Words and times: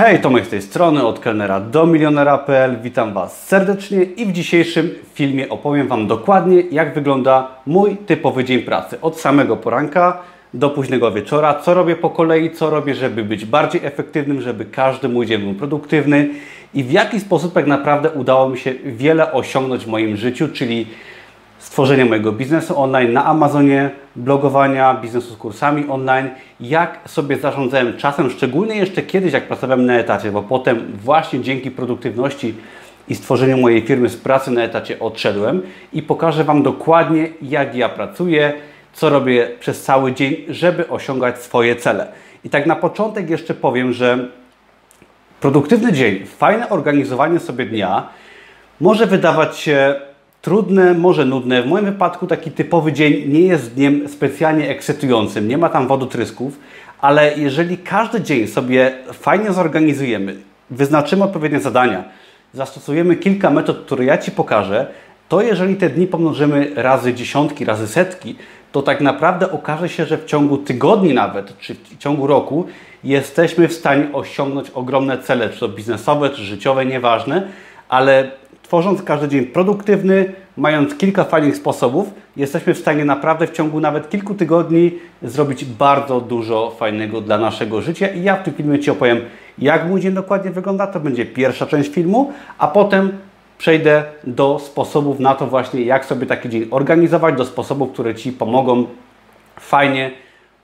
Hej, 0.00 0.20
Tomek 0.20 0.46
z 0.46 0.48
tej 0.48 0.62
strony, 0.62 1.06
od 1.06 1.18
kelnera 1.18 1.60
do 1.60 1.86
milionera.pl. 1.86 2.76
Witam 2.82 3.12
Was 3.12 3.46
serdecznie 3.46 4.02
i 4.02 4.26
w 4.26 4.32
dzisiejszym 4.32 4.90
filmie 5.14 5.48
opowiem 5.48 5.88
Wam 5.88 6.06
dokładnie, 6.06 6.60
jak 6.70 6.94
wygląda 6.94 7.48
mój 7.66 7.96
typowy 7.96 8.44
dzień 8.44 8.62
pracy. 8.62 9.00
Od 9.00 9.20
samego 9.20 9.56
poranka 9.56 10.22
do 10.54 10.70
późnego 10.70 11.12
wieczora, 11.12 11.54
co 11.54 11.74
robię 11.74 11.96
po 11.96 12.10
kolei, 12.10 12.50
co 12.50 12.70
robię, 12.70 12.94
żeby 12.94 13.24
być 13.24 13.44
bardziej 13.44 13.80
efektywnym, 13.84 14.40
żeby 14.40 14.64
każdy 14.64 15.08
mój 15.08 15.26
dzień 15.26 15.40
był 15.40 15.54
produktywny 15.54 16.28
i 16.74 16.84
w 16.84 16.90
jaki 16.90 17.20
sposób 17.20 17.52
tak 17.52 17.66
naprawdę 17.66 18.10
udało 18.10 18.48
mi 18.48 18.58
się 18.58 18.74
wiele 18.84 19.32
osiągnąć 19.32 19.84
w 19.84 19.88
moim 19.88 20.16
życiu, 20.16 20.48
czyli 20.48 20.86
stworzenie 21.70 22.04
mojego 22.04 22.32
biznesu 22.32 22.80
online 22.80 23.12
na 23.12 23.24
Amazonie, 23.24 23.90
blogowania, 24.16 24.94
biznesu 24.94 25.34
z 25.34 25.36
kursami 25.36 25.84
online, 25.88 26.30
jak 26.60 26.98
sobie 27.06 27.36
zarządzałem 27.36 27.96
czasem, 27.96 28.30
szczególnie 28.30 28.74
jeszcze 28.76 29.02
kiedyś, 29.02 29.32
jak 29.32 29.46
pracowałem 29.46 29.86
na 29.86 29.94
etacie, 29.94 30.32
bo 30.32 30.42
potem 30.42 30.92
właśnie 30.94 31.40
dzięki 31.40 31.70
produktywności 31.70 32.54
i 33.08 33.14
stworzeniu 33.14 33.58
mojej 33.58 33.82
firmy 33.82 34.08
z 34.08 34.16
pracy 34.16 34.50
na 34.50 34.62
etacie 34.62 34.98
odszedłem 34.98 35.62
i 35.92 36.02
pokażę 36.02 36.44
Wam 36.44 36.62
dokładnie, 36.62 37.28
jak 37.42 37.74
ja 37.74 37.88
pracuję, 37.88 38.52
co 38.92 39.10
robię 39.10 39.48
przez 39.60 39.82
cały 39.82 40.12
dzień, 40.12 40.36
żeby 40.48 40.88
osiągać 40.88 41.42
swoje 41.42 41.76
cele. 41.76 42.12
I 42.44 42.50
tak 42.50 42.66
na 42.66 42.76
początek 42.76 43.30
jeszcze 43.30 43.54
powiem, 43.54 43.92
że 43.92 44.28
produktywny 45.40 45.92
dzień, 45.92 46.26
fajne 46.26 46.68
organizowanie 46.68 47.38
sobie 47.38 47.66
dnia 47.66 48.08
może 48.80 49.06
wydawać 49.06 49.56
się 49.56 50.09
trudne, 50.42 50.94
może 50.94 51.24
nudne. 51.24 51.62
W 51.62 51.66
moim 51.66 51.84
wypadku 51.84 52.26
taki 52.26 52.50
typowy 52.50 52.92
dzień 52.92 53.32
nie 53.32 53.40
jest 53.40 53.74
dniem 53.74 54.08
specjalnie 54.08 54.68
ekscytującym, 54.68 55.48
nie 55.48 55.58
ma 55.58 55.68
tam 55.68 55.88
wodotrysków, 55.88 56.58
ale 57.00 57.38
jeżeli 57.38 57.78
każdy 57.78 58.20
dzień 58.20 58.46
sobie 58.46 58.92
fajnie 59.12 59.52
zorganizujemy, 59.52 60.36
wyznaczymy 60.70 61.24
odpowiednie 61.24 61.60
zadania, 61.60 62.04
zastosujemy 62.54 63.16
kilka 63.16 63.50
metod, 63.50 63.78
które 63.78 64.04
ja 64.04 64.18
Ci 64.18 64.30
pokażę, 64.30 64.86
to 65.28 65.42
jeżeli 65.42 65.76
te 65.76 65.90
dni 65.90 66.06
pomnożymy 66.06 66.72
razy 66.74 67.14
dziesiątki, 67.14 67.64
razy 67.64 67.88
setki, 67.88 68.36
to 68.72 68.82
tak 68.82 69.00
naprawdę 69.00 69.52
okaże 69.52 69.88
się, 69.88 70.06
że 70.06 70.18
w 70.18 70.24
ciągu 70.24 70.58
tygodni 70.58 71.14
nawet, 71.14 71.58
czy 71.58 71.74
w 71.74 71.98
ciągu 71.98 72.26
roku 72.26 72.66
jesteśmy 73.04 73.68
w 73.68 73.72
stanie 73.72 74.08
osiągnąć 74.12 74.70
ogromne 74.70 75.18
cele, 75.18 75.50
czy 75.50 75.60
to 75.60 75.68
biznesowe, 75.68 76.30
czy 76.30 76.42
życiowe, 76.42 76.86
nieważne, 76.86 77.48
ale 77.88 78.30
tworząc 78.70 79.02
każdy 79.02 79.28
dzień 79.28 79.46
produktywny, 79.46 80.32
mając 80.56 80.94
kilka 80.94 81.24
fajnych 81.24 81.56
sposobów, 81.56 82.10
jesteśmy 82.36 82.74
w 82.74 82.78
stanie 82.78 83.04
naprawdę 83.04 83.46
w 83.46 83.50
ciągu 83.50 83.80
nawet 83.80 84.10
kilku 84.10 84.34
tygodni 84.34 84.92
zrobić 85.22 85.64
bardzo 85.64 86.20
dużo 86.20 86.70
fajnego 86.78 87.20
dla 87.20 87.38
naszego 87.38 87.82
życia. 87.82 88.08
I 88.08 88.22
ja 88.22 88.36
w 88.36 88.42
tym 88.42 88.54
filmie 88.54 88.78
Ci 88.78 88.90
opowiem, 88.90 89.20
jak 89.58 89.88
mój 89.88 90.00
dzień 90.00 90.12
dokładnie 90.12 90.50
wygląda. 90.50 90.86
To 90.86 91.00
będzie 91.00 91.26
pierwsza 91.26 91.66
część 91.66 91.90
filmu, 91.90 92.32
a 92.58 92.68
potem 92.68 93.12
przejdę 93.58 94.04
do 94.24 94.58
sposobów 94.58 95.20
na 95.20 95.34
to 95.34 95.46
właśnie, 95.46 95.82
jak 95.82 96.04
sobie 96.04 96.26
taki 96.26 96.48
dzień 96.48 96.66
organizować, 96.70 97.34
do 97.36 97.44
sposobów, 97.44 97.92
które 97.92 98.14
Ci 98.14 98.32
pomogą 98.32 98.86
fajnie 99.60 100.10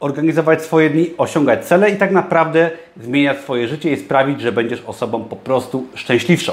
organizować 0.01 0.63
swoje 0.63 0.91
dni, 0.91 1.11
osiągać 1.19 1.65
cele 1.65 1.91
i 1.91 1.97
tak 1.97 2.11
naprawdę 2.11 2.71
zmieniać 2.97 3.39
swoje 3.39 3.69
życie 3.69 3.93
i 3.93 3.97
sprawić, 3.97 4.41
że 4.41 4.53
będziesz 4.53 4.83
osobą 4.87 5.25
po 5.25 5.37
prostu 5.37 5.87
szczęśliwszą. 5.95 6.53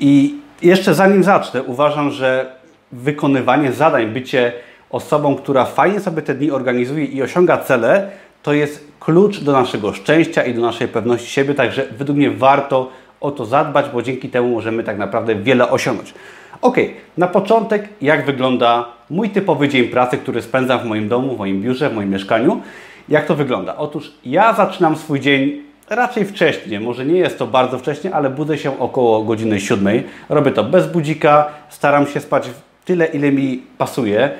I 0.00 0.47
jeszcze 0.62 0.94
zanim 0.94 1.24
zacznę, 1.24 1.62
uważam, 1.62 2.10
że 2.10 2.52
wykonywanie 2.92 3.72
zadań, 3.72 4.06
bycie 4.06 4.52
osobą, 4.90 5.36
która 5.36 5.64
fajnie 5.64 6.00
sobie 6.00 6.22
te 6.22 6.34
dni 6.34 6.50
organizuje 6.50 7.04
i 7.04 7.22
osiąga 7.22 7.58
cele, 7.58 8.10
to 8.42 8.52
jest 8.52 8.88
klucz 9.00 9.40
do 9.40 9.52
naszego 9.52 9.92
szczęścia 9.92 10.44
i 10.44 10.54
do 10.54 10.60
naszej 10.60 10.88
pewności 10.88 11.30
siebie, 11.30 11.54
także 11.54 11.86
według 11.98 12.18
mnie 12.18 12.30
warto 12.30 12.90
o 13.20 13.30
to 13.30 13.44
zadbać, 13.44 13.86
bo 13.92 14.02
dzięki 14.02 14.28
temu 14.28 14.48
możemy 14.48 14.84
tak 14.84 14.98
naprawdę 14.98 15.34
wiele 15.34 15.70
osiągnąć. 15.70 16.14
Ok, 16.62 16.76
na 17.16 17.26
początek 17.26 17.88
jak 18.00 18.26
wygląda 18.26 18.88
mój 19.10 19.30
typowy 19.30 19.68
dzień 19.68 19.84
pracy, 19.84 20.18
który 20.18 20.42
spędzam 20.42 20.80
w 20.80 20.84
moim 20.84 21.08
domu, 21.08 21.34
w 21.34 21.38
moim 21.38 21.62
biurze, 21.62 21.90
w 21.90 21.94
moim 21.94 22.10
mieszkaniu. 22.10 22.60
Jak 23.08 23.26
to 23.26 23.34
wygląda? 23.34 23.76
Otóż 23.76 24.12
ja 24.24 24.52
zaczynam 24.52 24.96
swój 24.96 25.20
dzień 25.20 25.62
raczej 25.90 26.24
wcześnie, 26.24 26.80
może 26.80 27.06
nie 27.06 27.18
jest 27.18 27.38
to 27.38 27.46
bardzo 27.46 27.78
wcześnie, 27.78 28.14
ale 28.14 28.30
budzę 28.30 28.58
się 28.58 28.78
około 28.78 29.24
godziny 29.24 29.60
7. 29.60 30.02
Robię 30.28 30.50
to 30.50 30.64
bez 30.64 30.86
budzika, 30.86 31.46
staram 31.68 32.06
się 32.06 32.20
spać 32.20 32.50
tyle, 32.84 33.06
ile 33.06 33.32
mi 33.32 33.62
pasuje. 33.78 34.30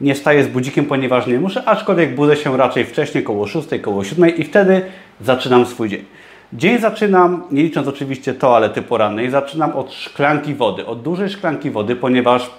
Nie 0.00 0.14
wstaję 0.14 0.44
z 0.44 0.48
budzikiem, 0.48 0.84
ponieważ 0.84 1.26
nie 1.26 1.40
muszę, 1.40 1.64
aczkolwiek 1.64 2.14
budzę 2.14 2.36
się 2.36 2.56
raczej 2.56 2.84
wcześniej, 2.84 3.24
koło 3.24 3.46
6, 3.46 3.68
koło 3.82 4.04
7 4.04 4.36
i 4.36 4.44
wtedy 4.44 4.82
zaczynam 5.20 5.66
swój 5.66 5.88
dzień. 5.88 6.04
Dzień 6.52 6.78
zaczynam, 6.78 7.42
nie 7.50 7.62
licząc 7.62 7.88
oczywiście 7.88 8.34
toalety 8.34 8.82
porannej, 8.82 9.30
zaczynam 9.30 9.72
od 9.72 9.92
szklanki 9.92 10.54
wody, 10.54 10.86
od 10.86 11.02
dużej 11.02 11.28
szklanki 11.28 11.70
wody, 11.70 11.96
ponieważ 11.96 12.50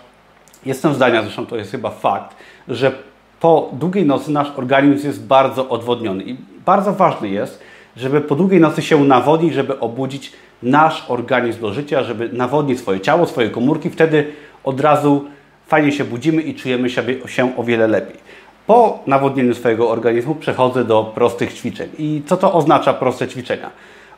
jestem 0.66 0.94
zdania, 0.94 1.22
zresztą 1.22 1.46
to 1.46 1.58
jest 1.58 1.72
chyba 1.72 1.90
fakt, 1.90 2.36
że 2.68 2.92
po 3.40 3.70
długiej 3.74 4.06
nocy 4.06 4.32
nasz 4.32 4.48
organizm 4.56 5.08
jest 5.08 5.28
bardzo 5.28 5.70
odwodniony 5.70 6.24
i 6.24 6.38
bardzo 6.66 6.94
ważne 6.94 7.28
jest, 7.28 7.64
żeby 7.98 8.22
po 8.22 8.36
długiej 8.36 8.60
nocy 8.60 8.82
się 8.82 9.04
nawodnić, 9.04 9.54
żeby 9.54 9.80
obudzić 9.80 10.32
nasz 10.64 11.06
organizm 11.08 11.62
do 11.62 11.74
życia, 11.74 12.04
żeby 12.04 12.30
nawodnić 12.34 12.80
swoje 12.80 13.00
ciało, 13.00 13.26
swoje 13.26 13.50
komórki, 13.50 13.90
wtedy 13.90 14.34
od 14.64 14.82
razu 14.82 15.26
fajnie 15.68 15.92
się 15.92 16.04
budzimy 16.04 16.42
i 16.42 16.56
czujemy 16.56 16.90
się, 16.90 17.04
się 17.28 17.58
o 17.58 17.64
wiele 17.64 17.88
lepiej. 17.88 18.18
Po 18.68 19.00
nawodnieniu 19.08 19.54
swojego 19.54 19.90
organizmu 19.90 20.36
przechodzę 20.36 20.86
do 20.86 21.12
prostych 21.16 21.54
ćwiczeń. 21.54 21.90
I 21.98 22.22
co 22.26 22.38
to 22.38 22.54
oznacza 22.54 22.94
proste 22.94 23.28
ćwiczenia? 23.28 23.70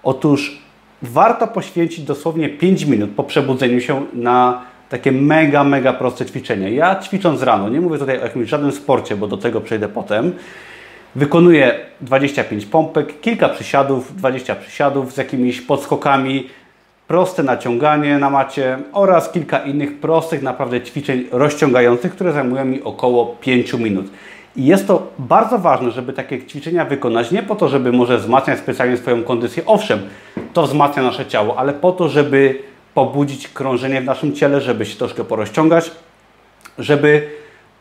Otóż 0.03 0.61
warto 1.01 1.47
poświęcić 1.47 2.05
dosłownie 2.05 2.49
5 2.49 2.85
minut 2.85 3.09
po 3.15 3.23
przebudzeniu 3.23 3.81
się 3.81 4.05
na 4.13 4.61
takie 4.89 5.11
mega, 5.11 5.63
mega 5.63 5.93
proste 5.93 6.25
ćwiczenia. 6.25 6.69
Ja 6.69 6.95
ćwicząc 6.95 7.41
rano, 7.43 7.69
nie 7.69 7.81
mówię 7.81 7.97
tutaj 7.97 8.19
o 8.19 8.23
jakimś 8.23 8.49
żadnym 8.49 8.71
sporcie, 8.71 9.15
bo 9.15 9.27
do 9.27 9.37
tego 9.37 9.61
przejdę 9.61 9.89
potem, 9.89 10.33
wykonuję 11.15 11.79
25 12.01 12.65
pompek, 12.65 13.21
kilka 13.21 13.49
przysiadów, 13.49 14.15
20 14.15 14.55
przysiadów 14.55 15.13
z 15.13 15.17
jakimiś 15.17 15.61
podskokami, 15.61 16.49
proste 17.07 17.43
naciąganie 17.43 18.17
na 18.17 18.29
macie 18.29 18.77
oraz 18.93 19.31
kilka 19.31 19.59
innych 19.59 19.99
prostych 19.99 20.41
naprawdę 20.41 20.81
ćwiczeń 20.81 21.27
rozciągających, 21.31 22.11
które 22.11 22.33
zajmują 22.33 22.65
mi 22.65 22.83
około 22.83 23.25
5 23.41 23.73
minut. 23.73 24.05
I 24.55 24.65
jest 24.65 24.87
to 24.87 25.07
bardzo 25.19 25.59
ważne, 25.59 25.91
żeby 25.91 26.13
takie 26.13 26.45
ćwiczenia 26.45 26.85
wykonać 26.85 27.31
nie 27.31 27.43
po 27.43 27.55
to, 27.55 27.67
żeby 27.67 27.91
może 27.91 28.17
wzmacniać 28.17 28.59
specjalnie 28.59 28.97
swoją 28.97 29.23
kondycję. 29.23 29.63
Owszem, 29.65 29.99
to 30.53 30.63
wzmacnia 30.63 31.03
nasze 31.03 31.25
ciało, 31.25 31.59
ale 31.59 31.73
po 31.73 31.91
to, 31.91 32.09
żeby 32.09 32.59
pobudzić 32.93 33.47
krążenie 33.47 34.01
w 34.01 34.05
naszym 34.05 34.35
ciele, 34.35 34.61
żeby 34.61 34.85
się 34.85 34.97
troszkę 34.97 35.23
porozciągać, 35.23 35.91
żeby 36.79 37.38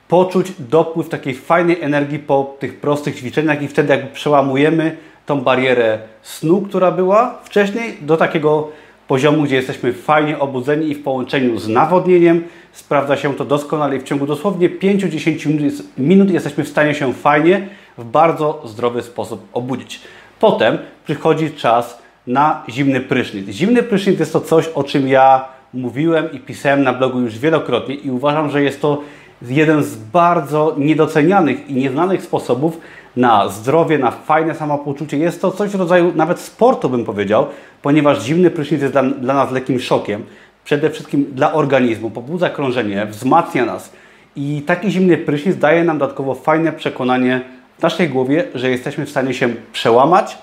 poczuć 0.08 0.52
dopływ 0.58 1.08
takiej 1.08 1.34
fajnej 1.34 1.82
energii 1.82 2.19
po 2.19 2.56
tych 2.58 2.80
prostych 2.80 3.16
ćwiczeniach 3.16 3.62
i 3.62 3.69
wtedy 3.69 3.92
jakby 3.92 4.14
przełamujemy 4.14 4.96
tą 5.26 5.41
barierę 5.41 5.98
snu, 6.22 6.62
która 6.62 6.91
była 6.91 7.38
wcześniej, 7.44 7.96
do 8.00 8.16
takiego 8.16 8.69
poziomu, 9.08 9.42
gdzie 9.42 9.56
jesteśmy 9.56 9.92
fajnie 9.92 10.38
obudzeni 10.38 10.91
i 10.91 10.94
w 10.94 11.02
połączeniu 11.02 11.58
z 11.58 11.69
nawodnieniem 11.69 12.44
sprawdza 12.72 13.16
się 13.16 13.34
to 13.34 13.44
doskonale 13.44 13.96
i 13.96 14.00
w 14.00 14.02
ciągu 14.02 14.26
dosłownie 14.26 14.70
5-10 14.70 15.82
minut 15.98 16.30
jesteśmy 16.30 16.64
w 16.64 16.69
stanie 16.69 16.94
się 16.94 17.12
fajnie, 17.12 17.69
w 17.98 18.04
bardzo 18.04 18.62
zdrowy 18.64 19.02
sposób 19.02 19.48
obudzić. 19.52 20.00
Potem 20.40 20.78
przychodzi 21.04 21.50
czas 21.50 22.02
na 22.26 22.62
zimny 22.69 23.00
prysznic. 23.00 23.48
Zimny 23.48 23.82
prysznic 23.82 24.20
jest 24.20 24.32
to 24.32 24.40
coś, 24.40 24.69
o 24.69 24.84
czym 24.84 25.08
ja 25.08 25.44
mówiłem 25.75 26.32
i 26.32 26.38
pisałem 26.38 26.82
na 26.82 26.92
blogu 26.92 27.20
już 27.20 27.38
wielokrotnie 27.38 27.94
i 27.94 28.10
uważam, 28.10 28.50
że 28.50 28.62
jest 28.62 28.80
to 28.80 29.00
jeden 29.43 29.84
z 29.84 29.97
bardzo 29.97 30.75
niedocenianych 30.78 31.71
i 31.71 31.75
nieznanych 31.75 32.22
sposobów 32.22 32.81
na 33.16 33.49
zdrowie, 33.49 33.99
na 33.99 34.10
fajne 34.10 34.54
samopoczucie. 34.54 35.19
Jest 35.19 35.43
to 35.43 35.50
coś 35.50 35.71
w 35.71 35.75
rodzaju 35.75 36.12
nawet 36.15 36.41
sportu, 36.41 36.91
bym 36.91 37.04
powiedział, 37.04 37.47
ponieważ 37.82 38.23
zimny 38.23 38.50
prysznic 38.50 38.82
jest 38.82 38.94
dla, 38.94 39.02
dla 39.02 39.35
nas 39.35 39.52
lekkim 39.52 39.81
szokiem. 39.81 40.23
Przede 40.64 40.90
wszystkim 40.90 41.26
dla 41.32 41.52
organizmu, 41.52 42.11
pobudza 42.11 42.50
krążenie, 42.50 43.06
wzmacnia 43.06 43.64
nas. 43.64 43.93
I 44.37 44.62
taki 44.67 44.90
zimny 44.90 45.17
prysznic 45.17 45.56
daje 45.56 45.84
nam 45.84 45.99
dodatkowo 45.99 46.34
fajne 46.34 46.73
przekonanie 46.73 47.41
w 47.79 47.82
naszej 47.82 48.08
głowie, 48.08 48.44
że 48.55 48.70
jesteśmy 48.70 49.06
w 49.06 49.11
stanie 49.11 49.34
się 49.34 49.49
przełamać, 49.73 50.38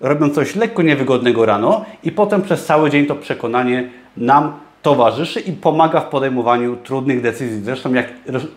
robiąc 0.00 0.34
coś 0.34 0.56
lekko 0.56 0.82
niewygodnego 0.82 1.46
rano 1.46 1.84
i 2.04 2.12
potem 2.12 2.42
przez 2.42 2.66
cały 2.66 2.90
dzień 2.90 3.06
to 3.06 3.14
przekonanie 3.14 3.88
nam 4.16 4.52
towarzyszy 4.82 5.40
i 5.40 5.52
pomaga 5.52 6.00
w 6.00 6.08
podejmowaniu 6.08 6.76
trudnych 6.76 7.20
decyzji, 7.20 7.62
zresztą 7.62 7.94
jak 7.94 8.06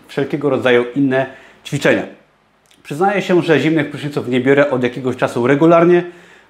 wszelkiego 0.08 0.50
rodzaju 0.50 0.84
inne 0.96 1.26
ćwiczenia. 1.64 2.02
Przyznaję 2.82 3.22
się, 3.22 3.42
że 3.42 3.60
zimnych 3.60 3.90
pryszniców 3.90 4.28
nie 4.28 4.40
biorę 4.40 4.70
od 4.70 4.82
jakiegoś 4.82 5.16
czasu 5.16 5.46
regularnie, 5.46 6.04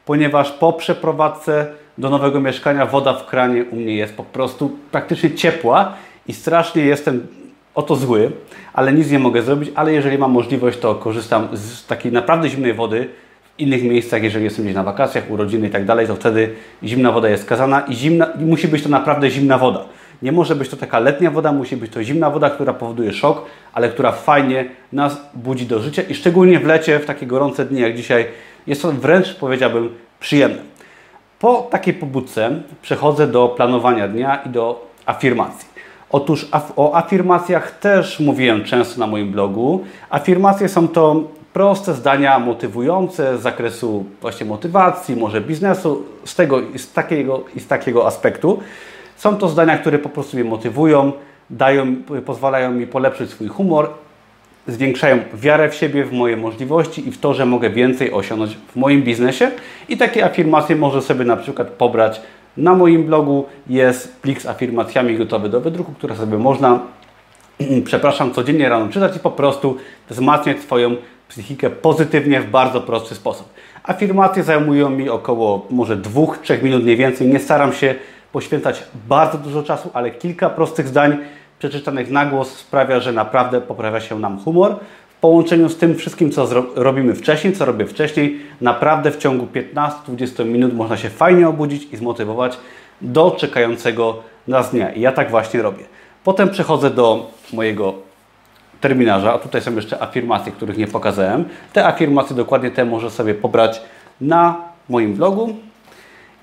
ponieważ 0.05 0.51
po 0.51 0.73
przeprowadzce 0.73 1.67
do 1.99 2.11
nowego 2.11 2.41
mieszkania 2.41 2.87
woda 2.87 3.15
w 3.15 3.27
kranie 3.27 3.65
u 3.65 3.77
mnie 3.77 3.97
jest 3.97 4.15
po 4.15 4.25
prostu 4.25 4.79
praktycznie 4.91 5.35
ciepła 5.35 5.93
i 6.27 6.33
strasznie 6.33 6.83
jestem 6.83 7.27
o 7.75 7.83
to 7.83 7.97
zły, 7.97 8.31
ale 8.73 8.93
nic 8.93 9.11
nie 9.11 9.19
mogę 9.19 9.43
zrobić, 9.43 9.73
ale 9.75 9.93
jeżeli 9.93 10.19
mam 10.19 10.31
możliwość, 10.31 10.79
to 10.79 10.95
korzystam 10.95 11.49
z 11.53 11.87
takiej 11.87 12.13
naprawdę 12.13 12.49
zimnej 12.49 12.75
wody 12.75 13.09
innych 13.59 13.83
miejscach, 13.83 14.23
jeżeli 14.23 14.45
jestem 14.45 14.65
gdzieś 14.65 14.75
na 14.75 14.83
wakacjach, 14.83 15.31
urodziny 15.31 15.67
i 15.67 15.71
tak 15.71 15.85
dalej, 15.85 16.07
to 16.07 16.17
wtedy 16.17 16.55
zimna 16.85 17.13
woda 17.13 17.29
jest 17.29 17.43
skazana 17.43 17.81
i, 17.81 17.95
zimna, 17.95 18.29
musi 18.41 18.69
być 18.69 18.83
to 18.83 18.89
naprawdę 18.89 19.31
zimna 19.31 19.59
woda. 19.59 19.85
Nie 20.23 20.33
może 20.33 20.57
być 20.57 20.69
to 20.69 20.77
taka 20.77 20.99
letnia 20.99 21.31
woda, 21.31 21.53
musi 21.53 21.77
być 21.77 21.93
to 21.93 22.05
zimna 22.05 22.31
woda, 22.31 22.51
która 22.51 22.73
powoduje 22.73 23.13
szok, 23.13 23.45
ale 23.73 23.89
która 23.89 24.13
fajnie 24.13 24.65
nas 24.93 25.21
budzi 25.35 25.67
do 25.67 25.81
życia 25.81 26.03
i 26.03 26.15
szczególnie 26.15 26.61
w 26.61 26.67
lecie, 26.67 26.99
w 26.99 27.05
takie 27.05 27.27
gorące 27.27 27.65
dni 27.65 27.81
jak 27.81 27.97
dzisiaj, 27.97 28.27
jest 28.67 28.83
to 28.83 28.93
wręcz 28.93 29.35
powiedziałbym 29.35 29.89
przyjemne. 30.21 30.59
Po 31.39 31.69
takiej 31.71 31.95
pobudce 31.95 32.51
przechodzę 32.83 33.27
do 33.27 33.49
planowania 33.49 34.09
dnia 34.09 34.43
i 34.47 34.49
do 34.49 34.87
afirmacji. 35.07 35.69
Otóż 36.11 36.49
o 36.77 36.95
afirmacjach 36.95 37.79
też 37.79 38.21
mówiłem 38.21 38.65
często 38.65 39.01
na 39.01 39.07
moim 39.07 39.33
blogu. 39.33 39.85
Afirmacje 40.11 40.69
są 40.69 40.89
to 40.89 41.25
proste 41.53 41.95
zdania 41.95 42.39
motywujące 42.39 43.39
z 43.39 43.43
zakresu 43.43 44.05
właśnie 44.21 44.47
motywacji, 44.47 45.17
może 45.17 45.41
biznesu, 45.41 46.05
z 46.25 46.35
tego 46.35 46.61
i 46.61 46.79
z 46.79 46.93
takiego, 46.93 47.45
i 47.57 47.61
z 47.61 47.67
takiego 47.67 48.07
aspektu. 48.07 48.61
Są 49.17 49.37
to 49.37 49.49
zdania, 49.49 49.79
które 49.79 49.99
po 49.99 50.09
prostu 50.09 50.37
mnie 50.37 50.45
motywują, 50.45 51.13
dają, 51.51 51.97
pozwalają 52.27 52.73
mi 52.73 52.87
polepszyć 52.87 53.31
swój 53.31 53.49
humor, 53.49 53.91
zwiększają 54.67 55.19
wiarę 55.35 55.69
w 55.69 55.75
siebie, 55.75 56.05
w 56.05 56.13
moje 56.13 56.37
możliwości 56.37 57.09
i 57.09 57.13
w 57.13 57.19
to, 57.19 57.35
że 57.35 57.47
mogę 57.47 57.71
więcej 57.71 58.13
osiągnąć 58.13 58.57
w 58.57 58.77
moim 58.77 59.03
biznesie. 59.03 59.51
I 59.89 59.97
takie 59.97 60.25
afirmacje 60.25 60.77
może 60.77 61.03
sobie 61.03 61.25
na 61.25 61.37
przykład 61.37 61.69
pobrać 61.69 62.21
na 62.57 62.75
moim 62.75 63.05
blogu. 63.05 63.45
Jest 63.69 64.21
plik 64.21 64.43
z 64.43 64.47
afirmacjami 64.47 65.17
gotowy 65.17 65.49
do 65.49 65.61
wydruku, 65.61 65.93
które 65.93 66.17
sobie 66.17 66.39
można, 66.39 66.81
przepraszam, 67.85 68.33
codziennie 68.33 68.69
rano 68.69 68.89
czytać 68.89 69.17
i 69.17 69.21
po 69.21 69.31
prostu 69.31 69.77
wzmacniać 70.11 70.61
swoją 70.61 70.97
psychikę 71.33 71.71
pozytywnie 71.71 72.41
w 72.41 72.51
bardzo 72.51 72.81
prosty 72.81 73.15
sposób. 73.15 73.49
Afirmacje 73.83 74.43
zajmują 74.43 74.91
mi 74.91 75.09
około 75.09 75.67
może 75.71 75.97
2-3 75.97 76.63
minut 76.63 76.83
mniej 76.83 76.97
więcej. 76.97 77.29
Nie 77.29 77.39
staram 77.39 77.73
się 77.73 77.95
poświęcać 78.33 78.83
bardzo 79.09 79.39
dużo 79.39 79.63
czasu, 79.63 79.91
ale 79.95 80.11
kilka 80.11 80.51
prostych 80.51 80.89
zdań 80.89 81.19
przeczytanych 81.59 82.11
na 82.11 82.27
głos 82.27 82.57
sprawia, 82.57 83.01
że 83.01 83.13
naprawdę 83.13 83.61
poprawia 83.61 84.01
się 84.01 84.19
nam 84.19 84.39
humor. 84.39 84.77
W 85.09 85.21
połączeniu 85.21 85.69
z 85.69 85.77
tym 85.77 85.95
wszystkim, 85.95 86.31
co 86.31 86.49
robimy 86.75 87.15
wcześniej, 87.15 87.53
co 87.53 87.65
robię 87.65 87.87
wcześniej, 87.87 88.41
naprawdę 88.61 89.11
w 89.11 89.17
ciągu 89.17 89.47
15-20 89.77 90.47
minut 90.47 90.75
można 90.75 90.97
się 90.97 91.11
fajnie 91.11 91.49
obudzić 91.49 91.93
i 91.93 91.97
zmotywować 91.97 92.59
do 93.01 93.31
czekającego 93.31 94.23
nas 94.49 94.71
dnia. 94.71 94.93
I 94.93 95.01
ja 95.01 95.13
tak 95.13 95.31
właśnie 95.31 95.63
robię. 95.63 95.85
Potem 96.25 96.51
przechodzę 96.51 96.91
do 96.91 97.31
mojego 97.53 98.12
terminarza, 98.83 99.35
a 99.35 99.39
tutaj 99.39 99.61
są 99.61 99.75
jeszcze 99.75 100.03
afirmacje, 100.03 100.53
których 100.53 100.77
nie 100.77 100.87
pokazałem. 100.87 101.45
Te 101.73 101.87
afirmacje 101.87 102.37
dokładnie 102.37 102.71
te 102.71 102.85
może 102.85 103.11
sobie 103.11 103.35
pobrać 103.35 103.83
na 104.21 104.57
moim 104.89 105.15
blogu. 105.15 105.57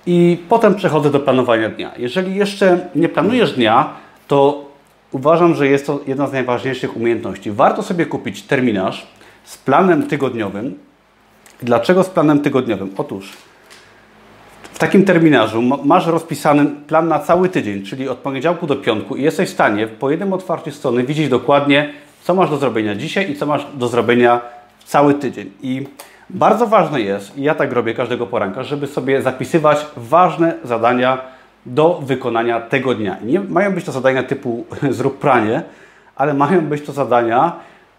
I 0.05 0.37
potem 0.49 0.75
przechodzę 0.75 1.11
do 1.11 1.19
planowania 1.19 1.69
dnia. 1.69 1.91
Jeżeli 1.97 2.35
jeszcze 2.35 2.89
nie 2.95 3.09
planujesz 3.09 3.53
dnia, 3.53 3.89
to 4.27 4.65
uważam, 5.11 5.55
że 5.55 5.67
jest 5.67 5.87
to 5.87 5.99
jedna 6.07 6.27
z 6.27 6.33
najważniejszych 6.33 6.97
umiejętności. 6.97 7.51
Warto 7.51 7.83
sobie 7.83 8.05
kupić 8.05 8.41
terminarz 8.41 9.07
z 9.43 9.57
planem 9.57 10.07
tygodniowym. 10.07 10.75
Dlaczego 11.63 12.03
z 12.03 12.09
planem 12.09 12.39
tygodniowym? 12.39 12.89
Otóż 12.97 13.33
w 14.73 14.79
takim 14.79 15.05
terminarzu 15.05 15.61
masz 15.61 16.07
rozpisany 16.07 16.65
plan 16.87 17.07
na 17.07 17.19
cały 17.19 17.49
tydzień, 17.49 17.83
czyli 17.83 18.09
od 18.09 18.17
poniedziałku 18.17 18.67
do 18.67 18.75
piątku 18.75 19.15
i 19.15 19.23
jesteś 19.23 19.49
w 19.49 19.53
stanie 19.53 19.87
po 19.87 20.11
jednym 20.11 20.33
otwarciu 20.33 20.71
strony 20.71 21.03
widzieć 21.03 21.29
dokładnie, 21.29 21.93
co 22.23 22.33
masz 22.33 22.49
do 22.49 22.57
zrobienia 22.57 22.95
dzisiaj 22.95 23.31
i 23.31 23.35
co 23.35 23.45
masz 23.45 23.65
do 23.73 23.87
zrobienia 23.87 24.41
cały 24.85 25.13
tydzień. 25.13 25.51
I 25.61 25.87
bardzo 26.29 26.67
ważne 26.67 27.01
jest, 27.01 27.37
i 27.37 27.43
ja 27.43 27.55
tak 27.55 27.71
robię 27.71 27.93
każdego 27.93 28.27
poranka, 28.27 28.63
żeby 28.63 28.87
sobie 28.87 29.21
zapisywać 29.21 29.85
ważne 29.97 30.53
zadania 30.63 31.21
do 31.65 31.99
wykonania 32.03 32.61
tego 32.61 32.95
dnia. 32.95 33.17
Nie 33.23 33.39
mają 33.39 33.73
być 33.73 33.85
to 33.85 33.91
zadania 33.91 34.23
typu 34.23 34.65
zrób 34.89 35.19
pranie, 35.19 35.61
ale 36.15 36.33
mają 36.33 36.61
być 36.61 36.85
to 36.85 36.91
zadania 36.91 37.53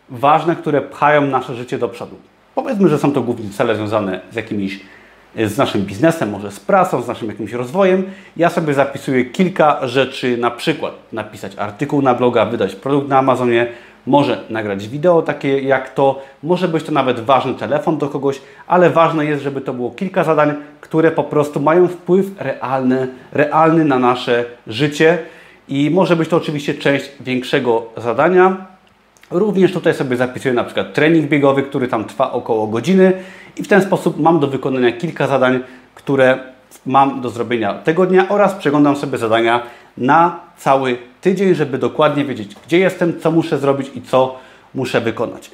ważne, 0.09 0.57
które 0.57 0.81
pchają 0.81 1.27
nasze 1.27 1.55
życie 1.55 1.79
do 1.79 1.89
przodu. 1.89 2.17
Powiedzmy, 2.55 2.89
że 2.89 2.99
są 2.99 3.13
to 3.13 3.23
głównie 3.23 3.51
cele 3.51 3.77
związane 3.77 4.21
z 4.31 4.37
jakimiś 4.37 4.81
z 5.37 5.59
naszym 5.59 5.83
biznesem, 5.83 6.31
może 6.31 6.51
z 6.51 6.61
pracą, 6.61 7.03
z 7.03 7.09
naszym 7.09 7.29
jakimś 7.29 7.53
rozwojem. 7.53 8.05
Ja 8.37 8.49
sobie 8.49 8.75
zapisuję 8.75 9.25
kilka 9.25 9.89
rzeczy, 9.89 10.37
na 10.37 10.51
przykład 10.51 10.95
napisać 11.13 11.53
artykuł 11.59 12.03
na 12.03 12.15
bloga, 12.15 12.47
wydać 12.47 12.75
produkt 12.75 13.09
na 13.09 13.19
Amazonie, 13.19 13.67
może 14.07 14.45
nagrać 14.51 14.89
wideo 14.89 15.23
takie 15.23 15.61
jak 15.61 15.95
to, 15.95 16.23
może 16.43 16.69
być 16.69 16.85
to 16.85 16.93
nawet 16.93 17.21
ważny 17.21 17.55
telefon 17.55 17.99
do 17.99 18.09
kogoś, 18.09 18.41
ale 18.67 18.91
ważne 18.91 19.25
jest, 19.25 19.43
żeby 19.43 19.61
to 19.61 19.75
było 19.75 19.91
kilka 19.91 20.25
zadań, 20.25 20.55
które 20.81 21.11
po 21.11 21.25
prostu 21.25 21.61
mają 21.61 21.89
wpływ 21.89 22.27
realny, 22.39 23.09
realny 23.33 23.85
na 23.85 23.99
nasze 23.99 24.45
życie 24.67 25.19
i 25.69 25.91
może 25.91 26.17
być 26.17 26.29
to 26.29 26.37
oczywiście 26.37 26.75
część 26.75 27.11
większego 27.21 27.87
zadania. 27.97 28.67
Również 29.31 29.73
tutaj 29.73 29.95
sobie 29.95 30.17
zapisuję 30.17 30.55
na 30.55 30.65
przykład 30.65 30.95
trening 30.95 31.29
biegowy, 31.29 31.63
który 31.63 31.89
tam 31.89 32.05
trwa 32.05 32.33
około 32.33 32.67
godziny 32.67 33.13
i 33.57 33.63
w 33.63 33.69
ten 33.69 33.83
sposób 33.83 34.21
mam 34.21 34.41
do 34.41 34.47
wykonania 34.47 34.93
kilka 34.93 35.27
zadań, 35.27 35.61
które 35.95 36.39
mam 36.87 37.21
do 37.21 37.31
zrobienia 37.31 37.75
tego 37.75 38.07
dnia 38.07 38.29
oraz 38.29 38.55
przeglądam 38.55 38.97
sobie 38.97 39.19
zadania 39.19 39.63
na 39.99 40.41
cały 40.57 40.99
tydzień, 41.21 41.55
żeby 41.55 41.79
dokładnie 41.79 42.25
wiedzieć, 42.25 42.57
gdzie 42.67 42.79
jestem, 42.79 43.21
co 43.21 43.31
muszę 43.31 43.59
zrobić 43.59 43.91
i 43.95 44.03
co 44.03 44.39
muszę 44.75 45.01
wykonać. 45.01 45.51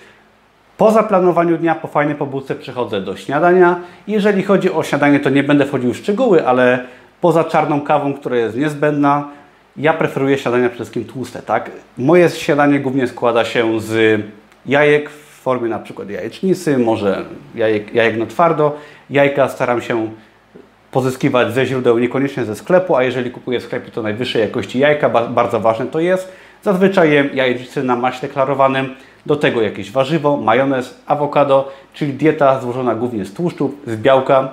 Po 0.77 0.91
zaplanowaniu 0.91 1.59
dnia, 1.59 1.75
po 1.75 1.89
fajnej 1.89 2.15
pobudce 2.15 2.55
przechodzę 2.55 3.01
do 3.01 3.17
śniadania. 3.17 3.81
Jeżeli 4.09 4.43
chodzi 4.43 4.73
o 4.73 4.83
śniadanie, 4.83 5.21
to 5.21 5.31
nie 5.31 5.43
będę 5.43 5.67
wchodził 5.67 5.95
w 5.95 5.97
szczegóły, 5.97 6.47
ale 6.47 6.85
poza 7.21 7.45
czarną 7.45 7.81
kawą, 7.81 8.15
która 8.15 8.37
jest 8.37 8.57
niezbędna, 8.57 9.29
ja 9.77 9.93
preferuję 9.93 10.39
śniadania 10.39 10.69
przede 10.69 10.85
wszystkim 10.85 11.05
tłuste. 11.05 11.43
Tak? 11.43 11.71
Moje 11.99 12.31
śniadanie 12.31 12.81
głównie 12.81 13.07
składa 13.07 13.45
się 13.45 13.81
z 13.81 14.21
jajek 14.67 15.11
w 15.11 15.41
formie 15.43 15.69
na 15.69 15.79
przykład 15.79 16.11
jajecznicy, 16.11 16.79
może 16.79 17.25
jajek, 17.55 17.95
jajek 17.95 18.17
na 18.17 18.27
twardo. 18.27 18.77
Jajka 19.11 19.49
staram 19.49 19.83
się 19.83 20.11
pozyskiwać 20.97 21.55
ze 21.55 21.67
źródeł, 21.67 21.99
niekoniecznie 21.99 22.45
ze 22.45 22.57
sklepu, 22.57 22.97
a 22.97 23.03
jeżeli 23.03 23.31
kupuję 23.31 23.61
w 23.61 23.63
sklepie, 23.63 23.91
to 23.91 24.03
najwyższej 24.03 24.43
jakości 24.43 24.79
jajka, 24.79 25.09
bardzo 25.09 25.61
ważne 25.61 25.87
to 25.87 26.01
jest. 26.01 26.33
Zazwyczaj 26.63 27.31
jajecznicy 27.35 27.83
na 27.83 27.97
maśle 27.97 28.29
klarowanym, 28.29 28.95
do 29.27 29.37
tego 29.37 29.63
jakieś 29.63 29.91
warzywo, 29.93 30.37
majonez, 30.37 31.01
awokado, 31.07 31.73
czyli 31.95 32.13
dieta 32.13 32.61
złożona 32.61 32.95
głównie 32.95 33.25
z 33.25 33.33
tłuszczów, 33.35 33.71
z 33.87 33.97
białka 33.97 34.49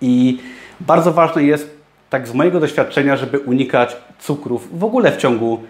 i 0.00 0.38
bardzo 0.80 1.12
ważne 1.12 1.44
jest, 1.44 1.76
tak 2.10 2.28
z 2.28 2.34
mojego 2.34 2.60
doświadczenia, 2.60 3.16
żeby 3.16 3.38
unikać 3.38 3.96
cukrów 4.18 4.78
w 4.78 4.84
ogóle 4.84 5.12
w 5.12 5.16
ciągu 5.16 5.62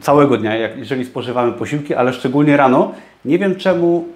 całego 0.00 0.36
dnia, 0.36 0.56
jeżeli 0.56 1.04
spożywamy 1.04 1.52
posiłki, 1.52 1.94
ale 1.94 2.12
szczególnie 2.12 2.56
rano. 2.56 2.92
Nie 3.24 3.38
wiem 3.38 3.56
czemu 3.56 4.08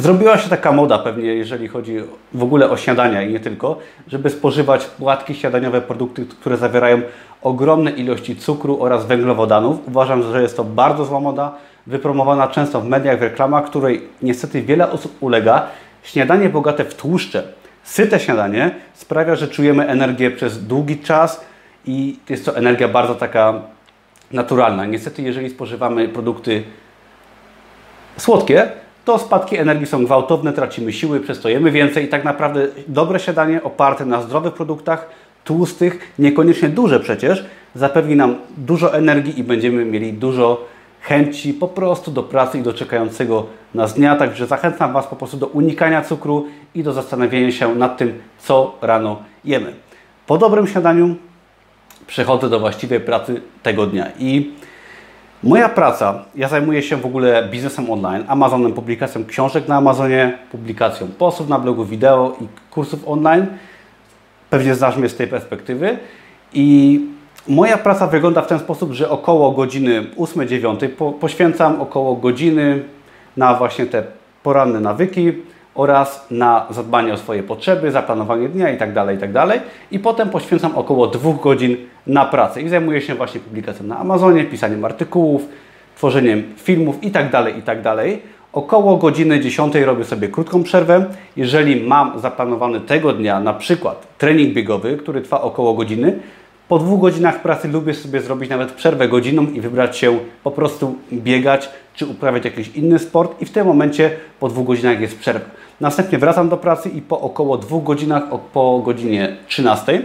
Zrobiła 0.00 0.38
się 0.38 0.48
taka 0.48 0.72
moda 0.72 0.98
pewnie, 0.98 1.34
jeżeli 1.34 1.68
chodzi 1.68 1.96
w 2.32 2.42
ogóle 2.42 2.70
o 2.70 2.76
śniadania 2.76 3.22
i 3.22 3.32
nie 3.32 3.40
tylko, 3.40 3.78
żeby 4.08 4.30
spożywać 4.30 4.84
płatki 4.84 5.34
śniadaniowe, 5.34 5.80
produkty, 5.80 6.26
które 6.26 6.56
zawierają 6.56 7.02
ogromne 7.42 7.90
ilości 7.90 8.36
cukru 8.36 8.82
oraz 8.82 9.06
węglowodanów. 9.06 9.88
Uważam, 9.88 10.22
że 10.22 10.42
jest 10.42 10.56
to 10.56 10.64
bardzo 10.64 11.04
zła 11.04 11.20
moda, 11.20 11.52
wypromowana 11.86 12.48
często 12.48 12.80
w 12.80 12.88
mediach, 12.88 13.18
w 13.18 13.22
reklamach, 13.22 13.64
której 13.64 14.08
niestety 14.22 14.62
wiele 14.62 14.90
osób 14.90 15.22
ulega. 15.22 15.66
Śniadanie 16.02 16.48
bogate 16.48 16.84
w 16.84 16.94
tłuszcze, 16.94 17.42
syte 17.82 18.20
śniadanie 18.20 18.70
sprawia, 18.94 19.36
że 19.36 19.48
czujemy 19.48 19.88
energię 19.88 20.30
przez 20.30 20.66
długi 20.66 20.98
czas 20.98 21.44
i 21.86 22.18
jest 22.28 22.44
to 22.44 22.56
energia 22.56 22.88
bardzo 22.88 23.14
taka 23.14 23.62
naturalna. 24.32 24.86
Niestety, 24.86 25.22
jeżeli 25.22 25.50
spożywamy 25.50 26.08
produkty 26.08 26.62
słodkie, 28.16 28.68
to 29.04 29.18
spadki 29.18 29.56
energii 29.56 29.86
są 29.86 30.04
gwałtowne, 30.04 30.52
tracimy 30.52 30.92
siły, 30.92 31.20
przestojemy 31.20 31.70
więcej 31.70 32.04
i 32.04 32.08
tak 32.08 32.24
naprawdę 32.24 32.68
dobre 32.88 33.20
śniadanie 33.20 33.62
oparte 33.62 34.06
na 34.06 34.22
zdrowych 34.22 34.54
produktach, 34.54 35.08
tłustych, 35.44 36.12
niekoniecznie 36.18 36.68
duże 36.68 37.00
przecież, 37.00 37.44
zapewni 37.74 38.16
nam 38.16 38.36
dużo 38.56 38.94
energii 38.94 39.40
i 39.40 39.44
będziemy 39.44 39.84
mieli 39.84 40.12
dużo 40.12 40.64
chęci 41.00 41.54
po 41.54 41.68
prostu 41.68 42.10
do 42.10 42.22
pracy 42.22 42.58
i 42.58 42.62
do 42.62 42.72
czekającego 42.72 43.46
nas 43.74 43.94
dnia. 43.94 44.16
Także 44.16 44.46
zachęcam 44.46 44.92
Was 44.92 45.06
po 45.06 45.16
prostu 45.16 45.36
do 45.36 45.46
unikania 45.46 46.02
cukru 46.02 46.46
i 46.74 46.82
do 46.82 46.92
zastanowienia 46.92 47.52
się 47.52 47.74
nad 47.74 47.96
tym, 47.96 48.18
co 48.38 48.78
rano 48.82 49.22
jemy. 49.44 49.74
Po 50.26 50.38
dobrym 50.38 50.66
śniadaniu 50.66 51.16
przechodzę 52.06 52.48
do 52.48 52.60
właściwej 52.60 53.00
pracy 53.00 53.40
tego 53.62 53.86
dnia 53.86 54.06
i 54.18 54.50
Moja 55.42 55.68
praca, 55.68 56.24
ja 56.34 56.48
zajmuję 56.48 56.82
się 56.82 56.96
w 56.96 57.06
ogóle 57.06 57.48
biznesem 57.50 57.90
online, 57.90 58.24
Amazonem, 58.28 58.72
publikacją 58.72 59.24
książek 59.24 59.68
na 59.68 59.76
Amazonie, 59.76 60.38
publikacją 60.50 61.08
postów 61.18 61.48
na 61.48 61.58
blogu, 61.58 61.84
wideo 61.84 62.36
i 62.40 62.46
kursów 62.70 63.08
online. 63.08 63.46
Pewnie 64.50 64.74
znasz 64.74 64.96
mnie 64.96 65.08
z 65.08 65.16
tej 65.16 65.26
perspektywy. 65.26 65.98
I 66.52 67.00
moja 67.48 67.78
praca 67.78 68.06
wygląda 68.06 68.42
w 68.42 68.46
ten 68.46 68.58
sposób, 68.58 68.92
że 68.92 69.10
około 69.10 69.50
godziny 69.52 70.06
8-9 70.16 70.88
po, 70.88 71.12
poświęcam 71.12 71.80
około 71.80 72.16
godziny 72.16 72.82
na 73.36 73.54
właśnie 73.54 73.86
te 73.86 74.02
poranne 74.42 74.80
nawyki. 74.80 75.32
Oraz 75.74 76.26
na 76.30 76.66
zadbanie 76.70 77.12
o 77.12 77.16
swoje 77.16 77.42
potrzeby, 77.42 77.90
zaplanowanie 77.90 78.48
dnia 78.48 78.70
itd., 78.70 78.94
tak 78.94 79.10
itd. 79.10 79.32
Tak 79.32 79.60
I 79.90 79.98
potem 79.98 80.30
poświęcam 80.30 80.76
około 80.76 81.06
dwóch 81.06 81.40
godzin 81.40 81.76
na 82.06 82.24
pracę 82.24 82.62
i 82.62 82.68
zajmuję 82.68 83.00
się 83.00 83.14
właśnie 83.14 83.40
publikacją 83.40 83.86
na 83.86 83.98
Amazonie, 83.98 84.44
pisaniem 84.44 84.84
artykułów, 84.84 85.48
tworzeniem 85.96 86.42
filmów 86.56 87.02
itd., 87.02 87.30
tak 87.30 87.56
itd. 87.56 87.96
Około 88.52 88.96
godziny 88.96 89.40
10 89.40 89.74
robię 89.74 90.04
sobie 90.04 90.28
krótką 90.28 90.62
przerwę. 90.62 91.04
Jeżeli 91.36 91.88
mam 91.88 92.20
zaplanowany 92.20 92.80
tego 92.80 93.12
dnia 93.12 93.40
na 93.40 93.52
przykład 93.52 94.18
trening 94.18 94.54
biegowy, 94.54 94.96
który 94.96 95.20
trwa 95.20 95.42
około 95.42 95.74
godziny, 95.74 96.18
po 96.68 96.78
dwóch 96.78 97.00
godzinach 97.00 97.42
pracy 97.42 97.68
lubię 97.68 97.94
sobie 97.94 98.20
zrobić 98.20 98.50
nawet 98.50 98.72
przerwę 98.72 99.08
godziną 99.08 99.46
i 99.46 99.60
wybrać 99.60 99.96
się 99.96 100.18
po 100.44 100.50
prostu 100.50 100.94
biegać 101.12 101.68
czy 101.94 102.06
uprawiać 102.06 102.44
jakiś 102.44 102.68
inny 102.68 102.98
sport 102.98 103.42
i 103.42 103.44
w 103.46 103.50
tym 103.50 103.66
momencie 103.66 104.10
po 104.40 104.48
dwóch 104.48 104.66
godzinach 104.66 105.00
jest 105.00 105.18
przerwa. 105.18 105.59
Następnie 105.80 106.18
wracam 106.18 106.48
do 106.48 106.56
pracy 106.56 106.88
i 106.88 107.02
po 107.02 107.20
około 107.20 107.58
dwóch 107.58 107.84
godzinach, 107.84 108.22
po 108.52 108.82
godzinie 108.84 109.36
13 109.48 110.02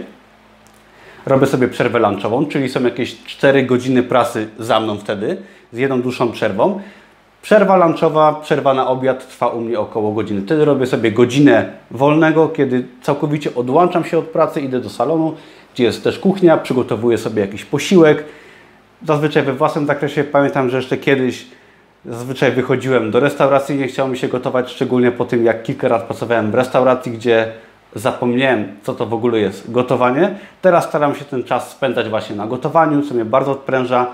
robię 1.26 1.46
sobie 1.46 1.68
przerwę 1.68 1.98
lunchową, 1.98 2.46
czyli 2.46 2.68
są 2.68 2.82
jakieś 2.82 3.24
4 3.24 3.62
godziny 3.62 4.02
pracy 4.02 4.48
za 4.58 4.80
mną 4.80 4.98
wtedy 4.98 5.36
z 5.72 5.78
jedną 5.78 6.02
dłuższą 6.02 6.32
przerwą. 6.32 6.80
Przerwa 7.42 7.76
lunchowa, 7.76 8.32
przerwa 8.32 8.74
na 8.74 8.88
obiad 8.88 9.28
trwa 9.28 9.48
u 9.48 9.60
mnie 9.60 9.80
około 9.80 10.12
godziny. 10.12 10.42
Wtedy 10.42 10.64
robię 10.64 10.86
sobie 10.86 11.12
godzinę 11.12 11.72
wolnego, 11.90 12.48
kiedy 12.48 12.86
całkowicie 13.02 13.54
odłączam 13.54 14.04
się 14.04 14.18
od 14.18 14.24
pracy, 14.24 14.60
idę 14.60 14.80
do 14.80 14.90
salonu, 14.90 15.34
gdzie 15.74 15.84
jest 15.84 16.04
też 16.04 16.18
kuchnia, 16.18 16.56
przygotowuję 16.56 17.18
sobie 17.18 17.40
jakiś 17.40 17.64
posiłek. 17.64 18.24
Zazwyczaj 19.06 19.42
we 19.42 19.52
własnym 19.52 19.86
zakresie 19.86 20.24
pamiętam, 20.24 20.70
że 20.70 20.76
jeszcze 20.76 20.96
kiedyś 20.96 21.46
zazwyczaj 22.08 22.52
wychodziłem 22.52 23.10
do 23.10 23.20
restauracji, 23.20 23.76
nie 23.76 23.86
chciało 23.86 24.08
mi 24.08 24.18
się 24.18 24.28
gotować, 24.28 24.70
szczególnie 24.70 25.12
po 25.12 25.24
tym, 25.24 25.44
jak 25.44 25.62
kilka 25.62 25.88
razy 25.88 26.04
pracowałem 26.04 26.50
w 26.50 26.54
restauracji, 26.54 27.12
gdzie 27.12 27.52
zapomniałem, 27.94 28.76
co 28.82 28.94
to 28.94 29.06
w 29.06 29.14
ogóle 29.14 29.38
jest 29.38 29.72
gotowanie. 29.72 30.38
Teraz 30.62 30.84
staram 30.84 31.14
się 31.14 31.24
ten 31.24 31.44
czas 31.44 31.70
spędzać 31.70 32.08
właśnie 32.08 32.36
na 32.36 32.46
gotowaniu, 32.46 33.02
co 33.02 33.14
mnie 33.14 33.24
bardzo 33.24 33.52
odpręża. 33.52 34.06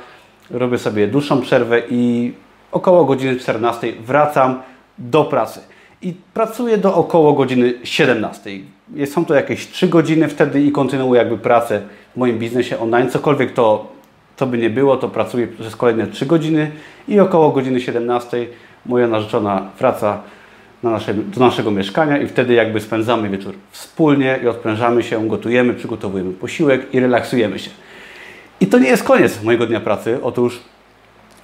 Robię 0.51 0.79
sobie 0.79 1.09
dłuższą 1.09 1.41
przerwę 1.41 1.83
i 1.91 2.33
około 2.73 3.05
godziny 3.05 3.37
14 3.37 3.93
wracam 4.01 4.63
do 4.99 5.25
pracy. 5.25 5.61
I 6.03 6.15
pracuję 6.35 6.79
do 6.79 6.95
około 6.95 7.33
godziny 7.33 7.75
17. 7.85 8.51
Są 9.07 9.25
to 9.25 9.35
jakieś 9.35 9.69
3 9.71 9.89
godziny 9.89 10.29
wtedy 10.29 10.61
i 10.61 10.73
kontynuuję 10.73 11.19
jakby 11.19 11.39
pracę 11.39 11.81
w 12.15 12.17
moim 12.17 12.39
biznesie 12.39 12.79
online. 12.79 13.11
Cokolwiek 13.11 13.53
to, 13.53 13.92
to 14.37 14.47
by 14.47 14.59
nie 14.59 14.71
było, 14.71 14.97
to 14.97 15.09
pracuję 15.09 15.47
przez 15.47 15.77
kolejne 15.77 16.07
3 16.07 16.27
godziny 16.27 16.71
i 17.09 17.21
około 17.21 17.51
godziny 17.51 17.81
17 17.81 18.47
moja 18.87 19.09
narzeczona 19.09 19.71
wraca 19.79 20.21
na 20.83 20.91
nasze, 20.91 21.15
do 21.15 21.41
naszego 21.41 21.71
mieszkania 21.71 22.19
i 22.19 22.27
wtedy 22.27 22.55
jakby 22.55 22.81
spędzamy 22.81 23.29
wieczór 23.29 23.55
wspólnie 23.71 24.39
i 24.45 24.49
odprężamy 24.49 25.03
się, 25.03 25.29
gotujemy, 25.29 25.75
przygotowujemy 25.75 26.33
posiłek 26.33 26.95
i 26.95 27.01
relaksujemy 27.01 27.59
się. 27.59 27.71
I 28.61 28.67
to 28.67 28.79
nie 28.79 28.89
jest 28.89 29.05
koniec 29.05 29.43
mojego 29.43 29.67
dnia 29.67 29.81
pracy. 29.81 30.19
Otóż 30.23 30.61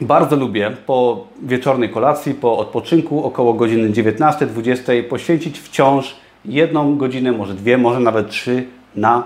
bardzo 0.00 0.36
lubię 0.36 0.70
po 0.86 1.26
wieczornej 1.42 1.88
kolacji, 1.88 2.34
po 2.34 2.58
odpoczynku 2.58 3.24
około 3.24 3.54
godziny 3.54 3.90
19-20 3.90 5.02
poświęcić 5.02 5.58
wciąż 5.58 6.16
jedną 6.44 6.96
godzinę, 6.96 7.32
może 7.32 7.54
dwie, 7.54 7.78
może 7.78 8.00
nawet 8.00 8.28
trzy 8.28 8.64
na, 8.96 9.24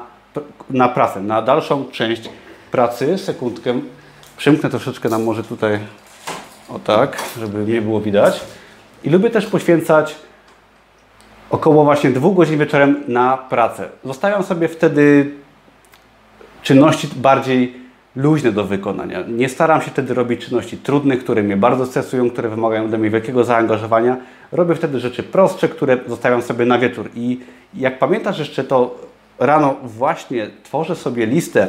na 0.71 0.88
pracę, 0.88 1.21
na 1.21 1.42
dalszą 1.42 1.85
część 1.92 2.28
pracy. 2.73 3.19
Sekundkę, 3.19 3.81
przymknę 4.37 4.71
troszeczkę 4.71 5.09
nam 5.09 5.25
może 5.25 5.45
tutaj, 5.45 5.79
o 6.69 6.79
tak, 6.79 7.23
żeby 7.38 7.73
nie 7.73 7.83
było 7.83 8.00
widać. 8.00 8.41
I 9.05 9.11
lubię 9.11 9.31
też 9.31 9.47
poświęcać 9.47 10.14
około 11.50 11.85
właśnie 11.85 12.11
dwóch 12.11 12.37
godzin 12.37 12.59
wieczorem 12.59 13.05
na 13.09 13.37
pracę. 13.37 13.88
Zostawiam 14.05 14.43
sobie 14.43 14.69
wtedy 14.69 15.31
czynności 16.62 17.09
bardziej 17.17 17.83
luźne 18.17 18.52
do 18.52 18.64
wykonania. 18.64 19.23
Nie 19.29 19.49
staram 19.49 19.83
się 19.83 19.91
wtedy 19.91 20.14
robić 20.14 20.47
czynności 20.47 20.79
trudnych, 20.79 21.25
które 21.25 21.43
mnie 21.43 21.57
bardzo 21.57 21.87
stresują, 21.87 22.31
które 22.31 22.49
wymagają 22.49 22.85
ode 22.85 22.99
mnie 22.99 23.11
wielkiego 23.11 23.45
zaangażowania. 23.45 24.17
Robię 24.52 24.75
wtedy 24.75 25.00
rzeczy 25.00 25.23
prostsze, 25.23 25.69
które 25.69 25.99
zostawiam 26.07 26.43
sobie 26.43 26.67
na 26.67 26.79
wieczór. 26.79 27.11
I 27.14 27.41
jak 27.75 27.99
pamiętasz 27.99 28.38
jeszcze 28.38 28.64
to 28.64 28.99
rano 29.38 29.76
właśnie 29.83 30.50
tworzę 30.62 30.97
sobie 30.97 31.26
listę 31.26 31.69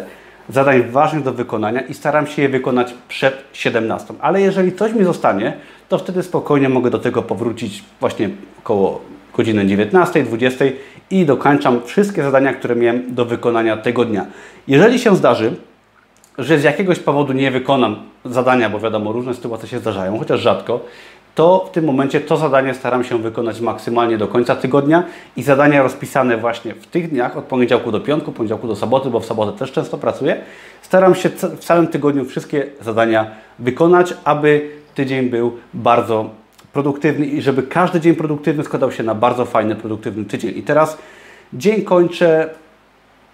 zadań 0.50 0.84
ważnych 0.84 1.24
do 1.24 1.34
wykonania 1.34 1.82
i 1.82 1.94
staram 1.94 2.28
się 2.28 2.42
je 2.42 2.50
wykonać 2.50 2.94
przed 3.08 3.44
17. 3.54 4.14
Ale 4.22 4.42
jeżeli 4.42 4.72
coś 4.72 4.94
mi 4.94 5.04
zostanie, 5.04 5.54
to 5.90 5.98
wtedy 5.98 6.24
spokojnie 6.24 6.70
mogę 6.70 6.90
do 6.90 7.00
tego 7.00 7.22
powrócić 7.22 7.84
właśnie 8.00 8.30
około 8.60 9.02
godziny 9.38 9.66
19, 9.66 10.24
20 10.24 10.66
i 11.10 11.26
dokończam 11.26 11.82
wszystkie 11.86 12.24
zadania, 12.24 12.54
które 12.54 12.76
miałem 12.76 13.16
do 13.16 13.26
wykonania 13.26 13.78
tego 13.78 14.06
dnia. 14.06 14.26
Jeżeli 14.68 15.00
się 15.00 15.16
zdarzy, 15.16 15.56
że 16.38 16.60
z 16.60 16.64
jakiegoś 16.64 17.00
powodu 17.00 17.34
nie 17.34 17.52
wykonam 17.52 17.96
zadania, 18.26 18.70
bo 18.70 18.80
wiadomo, 18.80 19.12
różne 19.12 19.34
sytuacje 19.34 19.70
się 19.70 19.80
zdarzają, 19.80 20.20
chociaż 20.20 20.42
rzadko, 20.42 20.86
to 21.36 21.66
w 21.70 21.72
tym 21.72 21.86
momencie 21.86 22.22
to 22.22 22.38
zadanie 22.38 22.74
staram 22.74 23.04
się 23.04 23.18
wykonać 23.18 23.62
maksymalnie 23.62 24.18
do 24.18 24.28
końca 24.28 24.56
tygodnia 24.56 25.04
i 25.38 25.44
zadania 25.44 25.84
rozpisane 25.84 26.38
właśnie 26.38 26.74
w 26.74 26.88
tych 26.88 27.10
dniach, 27.10 27.38
od 27.38 27.44
poniedziałku 27.44 27.92
do 27.92 28.00
piątku, 28.00 28.32
poniedziałku 28.32 28.68
do 28.68 28.75
soboty, 28.75 29.10
bo 29.10 29.20
w 29.20 29.25
sobotę 29.25 29.58
też 29.58 29.72
często 29.72 29.98
pracuję, 29.98 30.42
staram 30.82 31.16
się 31.16 31.30
w 31.30 31.60
całym 31.60 31.88
tygodniu 31.88 32.25
wszystkie 32.25 32.66
zadania 32.82 33.32
wykonać, 33.60 34.13
aby 34.24 34.70
tydzień 34.96 35.30
był 35.30 35.58
bardzo 35.74 36.30
produktywny 36.74 37.25
i 37.25 37.42
żeby 37.42 37.63
każdy 37.63 38.00
dzień 38.00 38.16
produktywny 38.16 38.63
składał 38.63 38.92
się 38.92 39.04
na 39.04 39.16
bardzo 39.16 39.46
fajny, 39.46 39.75
produktywny 39.75 40.25
tydzień. 40.25 40.58
I 40.58 40.63
teraz 40.63 40.98
dzień 41.54 41.82
kończę 41.82 42.50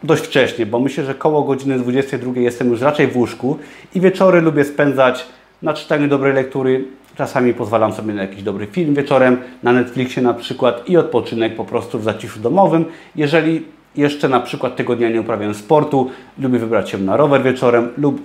dość 0.04 0.24
wcześnie, 0.24 0.66
bo 0.66 0.80
myślę, 0.80 1.04
że 1.04 1.16
koło 1.16 1.44
godziny 1.44 1.80
22 1.80 2.32
jestem 2.36 2.70
już 2.70 2.82
raczej 2.82 3.08
w 3.08 3.18
łóżku 3.18 3.58
i 3.96 4.02
wieczory 4.02 4.42
lubię 4.42 4.66
spędzać 4.66 5.26
na 5.62 5.74
czytaniu 5.74 6.08
dobrej 6.08 6.34
lektury. 6.34 6.86
Czasami 7.20 7.54
pozwalam 7.54 7.94
sobie 7.94 8.14
na 8.14 8.22
jakiś 8.22 8.44
dobry 8.44 8.68
film 8.68 8.96
wieczorem, 8.96 9.38
na 9.64 9.74
Netflixie 9.74 10.24
na 10.24 10.34
przykład 10.34 10.90
i 10.90 10.98
odpoczynek 10.98 11.56
po 11.56 11.66
prostu 11.66 12.00
w 12.00 12.04
zaciszu 12.04 12.40
domowym. 12.40 12.86
Jeżeli 13.16 13.66
jeszcze 13.96 14.30
na 14.30 14.40
przykład 14.40 14.76
tego 14.76 14.96
dnia 14.96 15.10
nie 15.10 15.22
uprawiam 15.22 15.54
sportu, 15.54 16.10
lubię 16.40 16.60
wybrać 16.60 16.90
się 16.90 16.98
na 16.98 17.18
rower 17.18 17.44
wieczorem 17.44 17.90
lub 17.98 18.22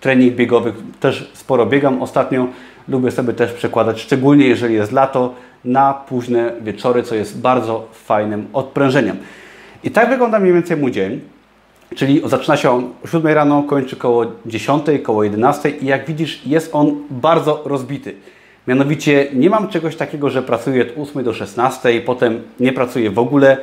trening 0.00 0.34
biegowy, 0.34 0.72
też 1.00 1.30
sporo 1.34 1.66
biegam 1.66 2.02
ostatnio, 2.02 2.46
lubię 2.88 3.10
sobie 3.10 3.32
też 3.32 3.52
przekładać, 3.52 4.00
szczególnie 4.00 4.46
jeżeli 4.46 4.74
jest 4.74 4.92
lato, 4.92 5.34
na 5.64 5.94
późne 5.94 6.52
wieczory, 6.60 7.02
co 7.02 7.14
jest 7.14 7.40
bardzo 7.40 7.88
fajnym 7.92 8.46
odprężeniem. 8.52 9.16
I 9.84 9.90
tak 9.90 10.08
wygląda 10.08 10.40
mniej 10.40 10.52
więcej 10.52 10.76
mój 10.76 10.92
dzień. 10.92 11.20
Czyli 11.96 12.22
zaczyna 12.24 12.56
się 12.56 12.70
on 12.70 12.90
o 13.04 13.06
7 13.06 13.34
rano, 13.34 13.62
kończy 13.62 13.96
koło 13.96 14.24
10, 14.46 14.84
koło 15.02 15.24
11 15.24 15.70
i 15.70 15.86
jak 15.86 16.06
widzisz 16.06 16.46
jest 16.46 16.70
on 16.72 17.04
bardzo 17.10 17.62
rozbity. 17.64 18.14
Mianowicie 18.68 19.26
nie 19.34 19.50
mam 19.50 19.68
czegoś 19.68 19.96
takiego, 19.96 20.30
że 20.30 20.42
pracuję 20.42 20.82
od 20.82 21.08
8 21.08 21.24
do 21.24 21.34
16, 21.34 22.00
potem 22.00 22.42
nie 22.60 22.72
pracuję 22.72 23.10
w 23.10 23.18
ogóle. 23.18 23.56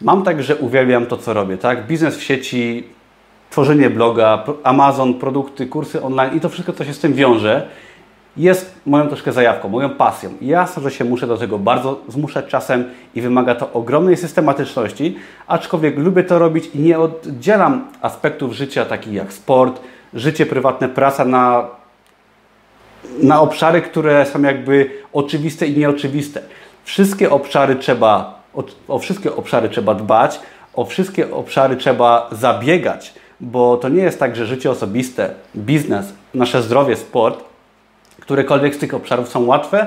Mam 0.00 0.22
tak, 0.22 0.42
że 0.42 0.56
uwielbiam 0.56 1.06
to, 1.06 1.16
co 1.16 1.32
robię. 1.32 1.56
Tak? 1.56 1.86
Biznes 1.86 2.16
w 2.16 2.22
sieci, 2.22 2.84
tworzenie 3.50 3.90
bloga, 3.90 4.44
Amazon, 4.62 5.14
produkty, 5.14 5.66
kursy 5.66 6.02
online 6.02 6.36
i 6.36 6.40
to 6.40 6.48
wszystko, 6.48 6.72
co 6.72 6.84
się 6.84 6.94
z 6.94 6.98
tym 6.98 7.14
wiąże 7.14 7.68
jest 8.36 8.80
moją 8.86 9.08
troszkę 9.08 9.32
zajawką, 9.32 9.68
moją 9.68 9.90
pasją. 9.90 10.30
Jasne, 10.40 10.82
że 10.82 10.90
się 10.90 11.04
muszę 11.04 11.26
do 11.26 11.36
tego 11.36 11.58
bardzo 11.58 12.00
zmuszać 12.08 12.46
czasem 12.46 12.84
i 13.14 13.20
wymaga 13.20 13.54
to 13.54 13.72
ogromnej 13.72 14.16
systematyczności, 14.16 15.16
aczkolwiek 15.46 15.98
lubię 15.98 16.24
to 16.24 16.38
robić 16.38 16.70
i 16.74 16.78
nie 16.78 16.98
oddzielam 16.98 17.84
aspektów 18.02 18.52
życia 18.52 18.84
takich 18.84 19.12
jak 19.12 19.32
sport, 19.32 19.80
życie 20.14 20.46
prywatne, 20.46 20.88
praca 20.88 21.24
na, 21.24 21.68
na 23.22 23.40
obszary, 23.40 23.82
które 23.82 24.26
są 24.26 24.42
jakby 24.42 24.90
oczywiste 25.12 25.66
i 25.66 25.78
nieoczywiste. 25.78 26.42
Wszystkie 26.84 27.30
obszary 27.30 27.76
trzeba, 27.76 28.42
o, 28.54 28.64
o 28.88 28.98
wszystkie 28.98 29.36
obszary 29.36 29.68
trzeba 29.68 29.94
dbać, 29.94 30.40
o 30.74 30.84
wszystkie 30.84 31.34
obszary 31.34 31.76
trzeba 31.76 32.28
zabiegać, 32.32 33.14
bo 33.40 33.76
to 33.76 33.88
nie 33.88 34.02
jest 34.02 34.18
tak, 34.18 34.36
że 34.36 34.46
życie 34.46 34.70
osobiste, 34.70 35.34
biznes, 35.56 36.12
nasze 36.34 36.62
zdrowie, 36.62 36.96
sport 36.96 37.44
którekolwiek 38.26 38.74
z 38.74 38.78
tych 38.78 38.94
obszarów 38.94 39.28
są 39.28 39.46
łatwe. 39.46 39.86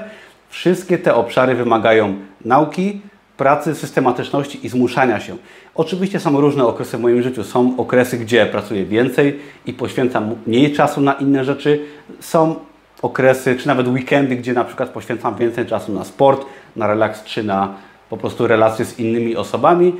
Wszystkie 0.49 0.97
te 0.97 1.15
obszary 1.15 1.55
wymagają 1.55 2.15
nauki, 2.45 3.01
pracy, 3.37 3.75
systematyczności 3.75 4.65
i 4.65 4.69
zmuszania 4.69 5.19
się. 5.19 5.37
Oczywiście 5.75 6.19
są 6.19 6.41
różne 6.41 6.65
okresy 6.65 6.97
w 6.97 7.01
moim 7.01 7.21
życiu. 7.21 7.43
Są 7.43 7.75
okresy, 7.77 8.17
gdzie 8.17 8.45
pracuję 8.45 8.85
więcej 8.85 9.39
i 9.65 9.73
poświęcam 9.73 10.35
mniej 10.47 10.73
czasu 10.73 11.01
na 11.01 11.13
inne 11.13 11.45
rzeczy. 11.45 11.85
Są 12.19 12.55
okresy, 13.01 13.55
czy 13.55 13.67
nawet 13.67 13.87
weekendy, 13.87 14.35
gdzie 14.35 14.53
na 14.53 14.63
przykład 14.63 14.89
poświęcam 14.89 15.35
więcej 15.35 15.65
czasu 15.65 15.93
na 15.93 16.03
sport, 16.03 16.45
na 16.75 16.87
relaks, 16.87 17.23
czy 17.23 17.43
na 17.43 17.73
po 18.09 18.17
prostu 18.17 18.47
relacje 18.47 18.85
z 18.85 18.99
innymi 18.99 19.35
osobami. 19.35 19.95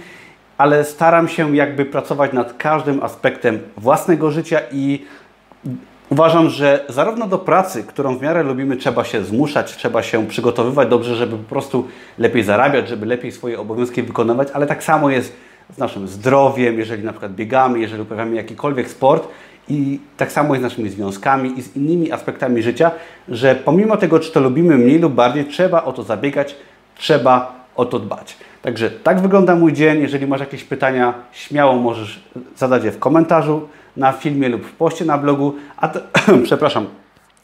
Ale 0.58 0.86
staram 0.86 1.27
się 1.27 1.56
jakby 1.56 1.86
pracować 1.86 2.34
nad 2.34 2.53
każdym 2.53 3.03
aspektem 3.03 3.60
własnego 3.77 4.32
życia 4.32 4.60
i 4.72 5.06
Uważam, 6.10 6.50
że 6.50 6.86
zarówno 6.89 7.27
do 7.27 7.38
pracy, 7.38 7.84
którą 7.84 8.18
w 8.18 8.22
miarę 8.22 8.44
lubimy, 8.44 8.77
trzeba 8.77 9.03
się 9.03 9.24
zmuszać, 9.24 9.77
trzeba 9.77 10.03
się 10.03 10.27
przygotowywać 10.27 10.89
dobrze, 10.89 11.15
żeby 11.15 11.38
po 11.38 11.50
prostu 11.50 11.88
lepiej 12.18 12.44
zarabiać, 12.44 12.89
żeby 12.89 13.06
lepiej 13.06 13.32
swoje 13.32 13.60
obowiązki 13.60 14.03
wykonywać, 14.03 14.48
ale 14.53 14.68
tak 14.68 14.84
samo 14.84 15.10
jest 15.10 15.36
z 15.75 15.77
naszym 15.77 16.08
zdrowiem, 16.08 16.79
jeżeli 16.79 17.03
na 17.03 17.12
przykład 17.12 17.34
biegamy, 17.34 17.79
jeżeli 17.79 18.01
uprawiamy 18.01 18.36
jakikolwiek 18.36 18.89
sport 18.89 19.27
i 19.70 20.00
tak 20.18 20.32
samo 20.32 20.54
jest 20.54 20.62
z 20.62 20.64
naszymi 20.64 20.90
związkami 20.90 21.60
i 21.60 21.62
z 21.62 21.76
innymi 21.76 22.12
aspektami 22.12 22.64
życia, 22.64 22.92
że 23.28 23.56
pomimo 23.56 23.98
tego, 23.98 24.20
czy 24.20 24.32
to 24.32 24.40
lubimy 24.40 24.78
mniej 24.78 25.00
lub 25.00 25.14
bardziej, 25.14 25.46
trzeba 25.46 25.84
o 25.84 25.94
to 25.94 26.04
zabiegać, 26.04 26.56
trzeba 26.96 27.66
o 27.76 27.86
to 27.86 28.00
dbać. 28.00 28.38
Także 28.62 28.90
tak 28.92 29.22
wygląda 29.22 29.56
mój 29.56 29.74
dzień. 29.74 30.02
Jeżeli 30.02 30.28
masz 30.28 30.40
jakieś 30.40 30.64
pytania, 30.64 31.14
śmiało 31.32 31.76
możesz 31.76 32.24
zadać 32.58 32.84
je 32.84 32.92
w 32.92 33.00
komentarzu 33.00 33.68
na 33.98 34.12
filmie 34.12 34.50
lub 34.50 34.66
w 34.66 34.72
poście 34.72 35.06
na 35.06 35.18
blogu. 35.18 35.56
A 35.78 35.88
te, 35.88 36.02
przepraszam. 36.44 36.86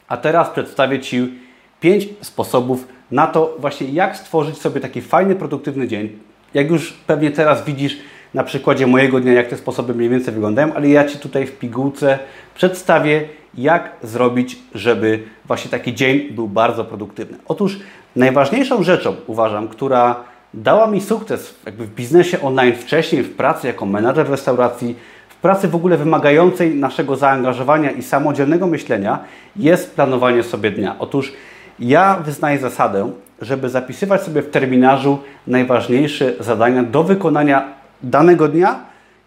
A 0.08 0.16
teraz 0.16 0.50
przedstawię 0.50 1.00
Ci 1.00 1.38
pięć 1.80 2.08
sposobów 2.20 2.88
na 3.10 3.26
to 3.26 3.56
właśnie 3.58 3.88
jak 3.88 4.16
stworzyć 4.16 4.58
sobie 4.58 4.80
taki 4.80 5.00
fajny, 5.02 5.36
produktywny 5.36 5.88
dzień. 5.88 6.18
Jak 6.54 6.70
już 6.70 6.92
pewnie 6.92 7.30
teraz 7.30 7.64
widzisz 7.64 7.98
na 8.36 8.44
przykładzie 8.44 8.86
mojego 8.86 9.20
dnia, 9.20 9.32
jak 9.32 9.48
te 9.48 9.56
sposoby 9.56 9.94
mniej 9.94 10.08
więcej 10.08 10.34
wyglądają, 10.34 10.74
ale 10.74 10.88
ja 10.88 11.04
Ci 11.04 11.18
tutaj 11.18 11.46
w 11.46 11.58
pigułce 11.58 12.18
przedstawię, 12.54 13.28
jak 13.54 13.90
zrobić, 14.02 14.58
żeby 14.74 15.22
właśnie 15.44 15.70
taki 15.70 15.94
dzień 15.94 16.30
był 16.30 16.48
bardzo 16.48 16.84
produktywny. 16.84 17.38
Otóż 17.48 17.78
najważniejszą 18.16 18.82
rzeczą, 18.82 19.16
uważam, 19.26 19.68
która 19.68 20.16
dała 20.54 20.86
mi 20.86 21.00
sukces 21.00 21.54
jakby 21.66 21.84
w 21.84 21.94
biznesie 21.94 22.40
online 22.40 22.74
wcześniej, 22.74 23.22
w 23.22 23.36
pracy 23.36 23.66
jako 23.66 23.86
menadżer 23.86 24.30
restauracji, 24.30 24.96
w 25.28 25.36
pracy 25.36 25.68
w 25.68 25.74
ogóle 25.74 25.96
wymagającej 25.96 26.74
naszego 26.74 27.16
zaangażowania 27.16 27.90
i 27.90 28.02
samodzielnego 28.02 28.66
myślenia, 28.66 29.18
jest 29.56 29.94
planowanie 29.94 30.42
sobie 30.42 30.70
dnia. 30.70 30.96
Otóż 30.98 31.32
ja 31.78 32.16
wyznaję 32.24 32.58
zasadę, 32.58 33.10
żeby 33.42 33.68
zapisywać 33.68 34.22
sobie 34.22 34.42
w 34.42 34.50
terminarzu 34.50 35.18
najważniejsze 35.46 36.32
zadania 36.40 36.82
do 36.82 37.02
wykonania 37.04 37.75
danego 38.02 38.48
dnia 38.48 38.80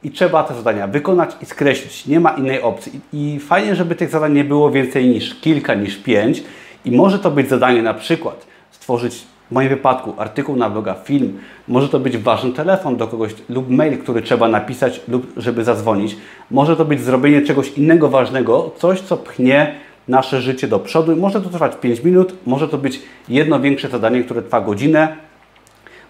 i 0.03 0.11
trzeba 0.11 0.43
te 0.43 0.55
zadania 0.55 0.87
wykonać 0.87 1.37
i 1.41 1.45
skreślić. 1.45 2.05
Nie 2.05 2.19
ma 2.19 2.29
innej 2.29 2.61
opcji. 2.61 2.99
I 3.13 3.39
fajnie, 3.39 3.75
żeby 3.75 3.95
tych 3.95 4.09
zadań 4.09 4.33
nie 4.33 4.43
było 4.43 4.71
więcej 4.71 5.09
niż 5.09 5.35
kilka, 5.35 5.73
niż 5.73 5.97
pięć. 5.97 6.43
I 6.85 6.91
może 6.91 7.19
to 7.19 7.31
być 7.31 7.49
zadanie 7.49 7.81
na 7.81 7.93
przykład 7.93 8.47
stworzyć 8.71 9.25
w 9.49 9.51
moim 9.51 9.69
wypadku 9.69 10.13
artykuł 10.17 10.55
na 10.55 10.69
bloga, 10.69 10.93
film, 10.93 11.39
może 11.67 11.89
to 11.89 11.99
być 11.99 12.17
ważny 12.17 12.51
telefon 12.51 12.97
do 12.97 13.07
kogoś 13.07 13.35
lub 13.49 13.69
mail, 13.69 13.97
który 13.97 14.21
trzeba 14.21 14.47
napisać 14.47 15.01
lub 15.07 15.27
żeby 15.37 15.63
zadzwonić. 15.63 16.17
Może 16.51 16.75
to 16.75 16.85
być 16.85 17.01
zrobienie 17.01 17.41
czegoś 17.41 17.69
innego 17.77 18.09
ważnego, 18.09 18.71
coś 18.77 19.01
co 19.01 19.17
pchnie 19.17 19.75
nasze 20.07 20.41
życie 20.41 20.67
do 20.67 20.79
przodu. 20.79 21.15
Może 21.15 21.41
to 21.41 21.49
trwać 21.49 21.75
5 21.75 22.03
minut, 22.03 22.33
może 22.45 22.67
to 22.67 22.77
być 22.77 23.01
jedno 23.29 23.59
większe 23.59 23.87
zadanie, 23.87 24.23
które 24.23 24.41
trwa 24.41 24.61
godzinę. 24.61 25.28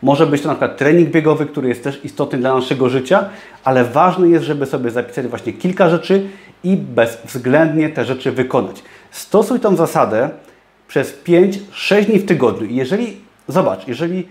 Może 0.01 0.27
być 0.27 0.41
to 0.41 0.47
na 0.47 0.53
przykład 0.53 0.77
trening 0.77 1.09
biegowy, 1.09 1.45
który 1.45 1.69
jest 1.69 1.83
też 1.83 2.05
istotny 2.05 2.37
dla 2.37 2.53
naszego 2.53 2.89
życia, 2.89 3.29
ale 3.63 3.83
ważne 3.83 4.29
jest, 4.29 4.45
żeby 4.45 4.65
sobie 4.65 4.91
zapisać 4.91 5.27
właśnie 5.27 5.53
kilka 5.53 5.89
rzeczy 5.89 6.27
i 6.63 6.77
bezwzględnie 6.77 7.89
te 7.89 8.05
rzeczy 8.05 8.31
wykonać. 8.31 8.83
Stosuj 9.11 9.59
tą 9.59 9.75
zasadę 9.75 10.29
przez 10.87 11.23
5-6 11.23 12.05
dni 12.05 12.19
w 12.19 12.25
tygodniu. 12.25 12.67
I 12.67 12.75
jeżeli 12.75 13.29
Zobacz, 13.49 13.87
jeżeli 13.87 14.27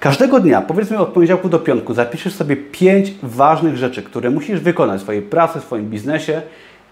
każdego 0.00 0.40
dnia, 0.40 0.60
powiedzmy 0.60 0.98
od 0.98 1.08
poniedziałku 1.08 1.48
do 1.48 1.58
piątku, 1.58 1.94
zapiszesz 1.94 2.34
sobie 2.34 2.56
pięć 2.56 3.14
ważnych 3.22 3.76
rzeczy, 3.76 4.02
które 4.02 4.30
musisz 4.30 4.60
wykonać 4.60 5.00
w 5.00 5.02
swojej 5.02 5.22
pracy, 5.22 5.60
w 5.60 5.64
swoim 5.64 5.90
biznesie, 5.90 6.42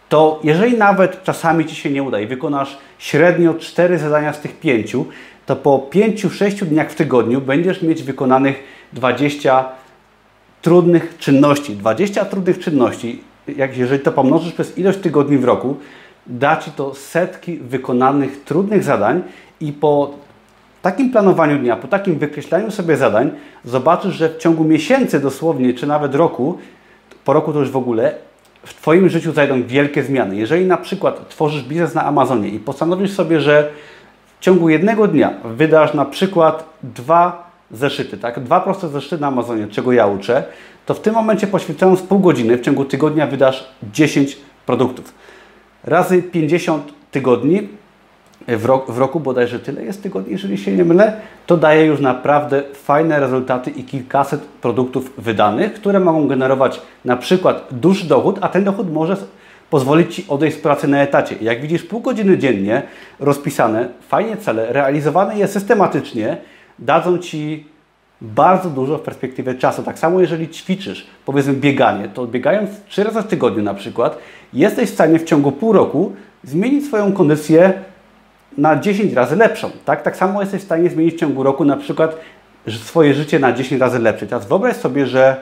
to 0.08 0.40
jeżeli 0.44 0.78
nawet 0.78 1.22
czasami 1.22 1.66
Ci 1.66 1.76
się 1.76 1.90
nie 1.90 2.02
uda 2.02 2.20
i 2.20 2.26
wykonasz 2.26 2.78
średnio 2.98 3.54
cztery 3.54 3.98
zadania 3.98 4.32
z 4.32 4.40
tych 4.40 4.60
pięciu, 4.60 5.06
to 5.46 5.56
po 5.56 5.78
pięciu, 5.78 6.30
sześciu 6.30 6.66
dniach 6.66 6.90
w 6.90 6.94
tygodniu 6.94 7.40
będziesz 7.40 7.82
mieć 7.82 8.02
wykonanych 8.02 8.62
20 8.92 9.68
trudnych 10.62 11.18
czynności. 11.18 11.76
20 11.76 12.24
trudnych 12.24 12.58
czynności, 12.58 13.22
jak 13.56 13.76
jeżeli 13.76 14.02
to 14.02 14.12
pomnożysz 14.12 14.52
przez 14.52 14.78
ilość 14.78 14.98
tygodni 14.98 15.38
w 15.38 15.44
roku, 15.44 15.76
da 16.26 16.56
Ci 16.56 16.70
to 16.70 16.94
setki 16.94 17.56
wykonanych 17.56 18.44
trudnych 18.44 18.82
zadań 18.82 19.22
i 19.60 19.72
po 19.72 20.14
takim 20.82 21.10
planowaniu 21.10 21.58
dnia, 21.58 21.76
po 21.76 21.88
takim 21.88 22.18
wykreślaniu 22.18 22.70
sobie 22.70 22.96
zadań, 22.96 23.30
zobaczysz, 23.64 24.14
że 24.14 24.28
w 24.28 24.36
ciągu 24.36 24.64
miesięcy 24.64 25.20
dosłownie, 25.20 25.74
czy 25.74 25.86
nawet 25.86 26.14
roku, 26.14 26.58
po 27.24 27.32
roku 27.32 27.52
to 27.52 27.58
już 27.58 27.70
w 27.70 27.76
ogóle, 27.76 28.14
w 28.62 28.74
Twoim 28.74 29.08
życiu 29.08 29.32
zajdą 29.32 29.62
wielkie 29.62 30.02
zmiany. 30.02 30.36
Jeżeli 30.36 30.66
na 30.66 30.76
przykład 30.76 31.28
tworzysz 31.28 31.62
biznes 31.62 31.94
na 31.94 32.04
Amazonie 32.04 32.48
i 32.48 32.58
postanowisz 32.58 33.12
sobie, 33.12 33.40
że 33.40 33.70
w 34.40 34.40
ciągu 34.40 34.68
jednego 34.68 35.08
dnia 35.08 35.34
wydasz 35.44 35.94
na 35.94 36.04
przykład 36.04 36.64
dwa 36.82 37.50
zeszyty, 37.70 38.16
tak? 38.16 38.40
Dwa 38.40 38.60
proste 38.60 38.88
zeszyty 38.88 39.18
na 39.18 39.26
Amazonie, 39.26 39.66
czego 39.66 39.92
ja 39.92 40.06
uczę, 40.06 40.44
to 40.86 40.94
w 40.94 41.00
tym 41.00 41.14
momencie 41.14 41.46
poświęcając 41.46 42.02
pół 42.02 42.18
godziny, 42.18 42.56
w 42.56 42.60
ciągu 42.60 42.84
tygodnia 42.84 43.26
wydasz 43.26 43.68
10 43.92 44.36
produktów. 44.66 45.14
Razy 45.84 46.22
50 46.22 46.92
tygodni 47.10 47.68
w, 48.48 48.64
rok, 48.64 48.90
w 48.90 48.98
roku 48.98 49.20
bodajże 49.20 49.58
tyle 49.58 49.84
jest 49.84 50.02
tygodni, 50.02 50.32
jeżeli 50.32 50.58
się 50.58 50.72
nie 50.72 50.84
mylę, 50.84 51.20
to 51.46 51.56
daje 51.56 51.86
już 51.86 52.00
naprawdę 52.00 52.62
fajne 52.72 53.20
rezultaty 53.20 53.70
i 53.70 53.84
kilkaset 53.84 54.40
produktów 54.40 55.12
wydanych, 55.18 55.74
które 55.74 56.00
mogą 56.00 56.28
generować 56.28 56.80
na 57.04 57.16
przykład 57.16 57.68
duży 57.70 58.08
dochód, 58.08 58.38
a 58.40 58.48
ten 58.48 58.64
dochód 58.64 58.92
może 58.92 59.16
pozwolić 59.70 60.14
Ci 60.14 60.24
odejść 60.28 60.56
z 60.56 60.60
pracy 60.60 60.88
na 60.88 61.02
etacie. 61.02 61.36
Jak 61.40 61.60
widzisz, 61.60 61.82
pół 61.82 62.00
godziny 62.00 62.38
dziennie 62.38 62.82
rozpisane, 63.20 63.88
fajnie 64.08 64.36
cele, 64.36 64.72
realizowane 64.72 65.38
je 65.38 65.48
systematycznie, 65.48 66.36
dadzą 66.78 67.18
Ci 67.18 67.66
bardzo 68.20 68.70
dużo 68.70 68.98
w 68.98 69.02
perspektywie 69.02 69.54
czasu. 69.54 69.82
Tak 69.82 69.98
samo 69.98 70.20
jeżeli 70.20 70.48
ćwiczysz, 70.48 71.06
powiedzmy 71.26 71.52
bieganie, 71.52 72.08
to 72.08 72.26
biegając 72.26 72.70
trzy 72.88 73.04
razy 73.04 73.22
w 73.22 73.26
tygodniu 73.26 73.62
na 73.62 73.74
przykład, 73.74 74.18
jesteś 74.52 74.90
w 74.90 74.94
stanie 74.94 75.18
w 75.18 75.24
ciągu 75.24 75.52
pół 75.52 75.72
roku 75.72 76.12
zmienić 76.44 76.84
swoją 76.84 77.12
kondycję 77.12 77.72
na 78.58 78.76
10 78.76 79.12
razy 79.12 79.36
lepszą. 79.36 79.70
Tak? 79.84 80.02
tak 80.02 80.16
samo 80.16 80.40
jesteś 80.40 80.60
w 80.60 80.64
stanie 80.64 80.90
zmienić 80.90 81.14
w 81.14 81.18
ciągu 81.18 81.42
roku 81.42 81.64
na 81.64 81.76
przykład 81.76 82.16
swoje 82.68 83.14
życie 83.14 83.38
na 83.38 83.52
10 83.52 83.80
razy 83.80 83.98
lepsze. 83.98 84.26
Teraz 84.26 84.48
wyobraź 84.48 84.76
sobie, 84.76 85.06
że 85.06 85.36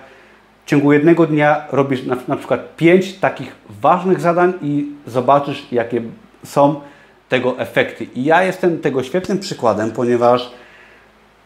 w 0.65 0.69
ciągu 0.69 0.93
jednego 0.93 1.27
dnia 1.27 1.65
robisz 1.73 2.07
na, 2.07 2.17
na 2.29 2.37
przykład 2.37 2.77
5 2.77 3.19
takich 3.19 3.53
ważnych 3.81 4.21
zadań 4.21 4.53
i 4.63 4.87
zobaczysz, 5.07 5.73
jakie 5.73 6.03
są 6.45 6.81
tego 7.29 7.59
efekty. 7.59 8.05
I 8.05 8.25
ja 8.25 8.43
jestem 8.43 8.79
tego 8.79 9.03
świetnym 9.03 9.39
przykładem, 9.39 9.91
ponieważ 9.91 10.51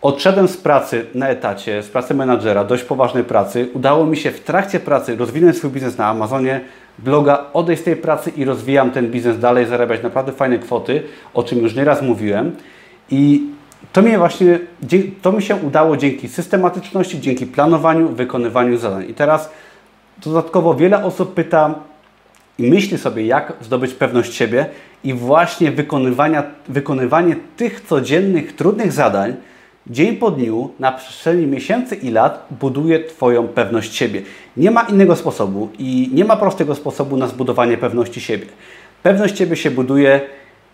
odszedłem 0.02 0.48
z 0.48 0.57
pracy 0.57 1.07
na 1.14 1.28
etacie, 1.28 1.83
z 1.83 1.88
pracy 1.88 2.14
menadżera, 2.14 2.64
dość 2.64 2.85
poważnej 2.85 3.24
pracy. 3.24 3.68
Udało 3.74 4.07
mi 4.07 4.16
się 4.16 4.31
w 4.31 4.40
trakcie 4.40 4.81
pracy 4.81 5.16
rozwinąć 5.16 5.57
swój 5.57 5.70
biznes 5.70 5.98
na 5.98 6.07
Amazonie, 6.07 6.61
bloga, 6.98 7.44
odejść 7.52 7.83
z 7.83 7.85
tej 7.85 7.96
pracy 7.96 8.31
i 8.31 8.44
rozwijam 8.44 8.90
ten 8.90 9.11
biznes 9.11 9.38
dalej, 9.38 9.66
zarabiać 9.66 10.02
naprawdę 10.02 10.33
fajne 10.33 10.59
kwoty, 10.59 11.02
o 11.35 11.42
czym 11.42 11.59
już 11.59 11.74
nieraz 11.74 12.02
mówiłem. 12.02 12.57
I 13.11 13.42
to 13.92 14.02
mi 14.02 14.16
właśnie, 14.16 14.58
to 15.22 15.32
mi 15.32 15.42
się 15.42 15.56
udało 15.56 15.96
dzięki 15.96 16.28
systematyczności, 16.28 17.20
dzięki 17.20 17.46
planowaniu, 17.46 18.08
wykonywaniu 18.08 18.78
zadań. 18.78 19.10
I 19.10 19.14
teraz 19.14 19.50
dodatkowo 20.24 20.74
wiele 20.74 21.04
osób 21.04 21.34
pyta 21.34 21.74
i 22.58 22.70
myśli 22.70 22.98
sobie, 22.98 23.26
jak 23.26 23.52
zdobyć 23.60 23.94
pewność 23.94 24.34
siebie 24.34 24.66
i 25.04 25.14
właśnie 25.14 25.70
wykonywania, 25.70 26.42
wykonywanie 26.68 27.36
tych 27.56 27.80
codziennych, 27.80 28.56
trudnych 28.56 28.92
zadań, 28.92 29.36
dzień 29.86 30.16
po 30.16 30.30
dniu, 30.30 30.70
na 30.78 30.92
przestrzeni 30.92 31.46
miesięcy 31.46 31.96
i 31.96 32.10
lat 32.10 32.46
buduje 32.60 33.04
Twoją 33.04 33.48
pewność 33.48 33.94
siebie. 33.94 34.22
Nie 34.56 34.70
ma 34.70 34.82
innego 34.82 35.16
sposobu 35.16 35.68
i 35.78 36.10
nie 36.14 36.24
ma 36.24 36.36
prostego 36.36 36.74
sposobu 36.74 37.16
na 37.16 37.26
zbudowanie 37.26 37.78
pewności 37.78 38.20
siebie. 38.20 38.46
Pewność 39.02 39.38
siebie 39.38 39.56
się 39.56 39.70
buduje 39.70 40.20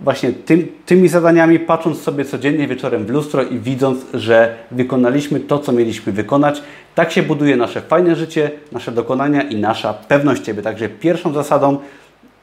właśnie 0.00 0.32
tym, 0.32 0.68
tymi 0.86 1.08
zadaniami, 1.08 1.58
patrząc 1.58 2.02
sobie 2.02 2.24
codziennie 2.24 2.68
wieczorem 2.68 3.06
w 3.06 3.10
lustro 3.10 3.42
i 3.42 3.58
widząc, 3.58 3.98
że 4.14 4.56
wykonaliśmy 4.70 5.40
to, 5.40 5.58
co 5.58 5.72
mieliśmy 5.72 6.12
wykonać. 6.12 6.62
Tak 6.94 7.12
się 7.12 7.22
buduje 7.22 7.56
nasze 7.56 7.80
fajne 7.80 8.16
życie, 8.16 8.50
nasze 8.72 8.92
dokonania 8.92 9.42
i 9.42 9.56
nasza 9.56 9.94
pewność 9.94 10.46
siebie. 10.46 10.62
Także 10.62 10.88
pierwszą 10.88 11.32
zasadą 11.32 11.78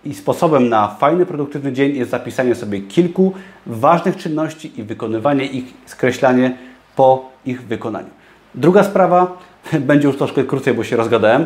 i 0.06 0.14
sposobem 0.14 0.70
na 0.70 0.88
fajny, 0.88 1.26
produktywny 1.26 1.74
dzień 1.74 1.96
jest 1.96 2.12
zapisanie 2.12 2.56
sobie 2.56 2.82
kilku 2.82 3.34
ważnych 3.66 4.18
czynności 4.18 4.80
i 4.80 4.84
wykonywanie 4.84 5.46
ich, 5.46 5.66
skreślanie 5.86 6.58
po 6.96 7.30
ich 7.46 7.62
wykonaniu. 7.62 8.10
Druga 8.56 8.84
sprawa, 8.84 9.38
będzie 9.90 10.08
już 10.08 10.18
troszkę 10.18 10.44
krócej, 10.44 10.74
bo 10.74 10.84
się 10.84 10.96
rozgadałem. 10.96 11.46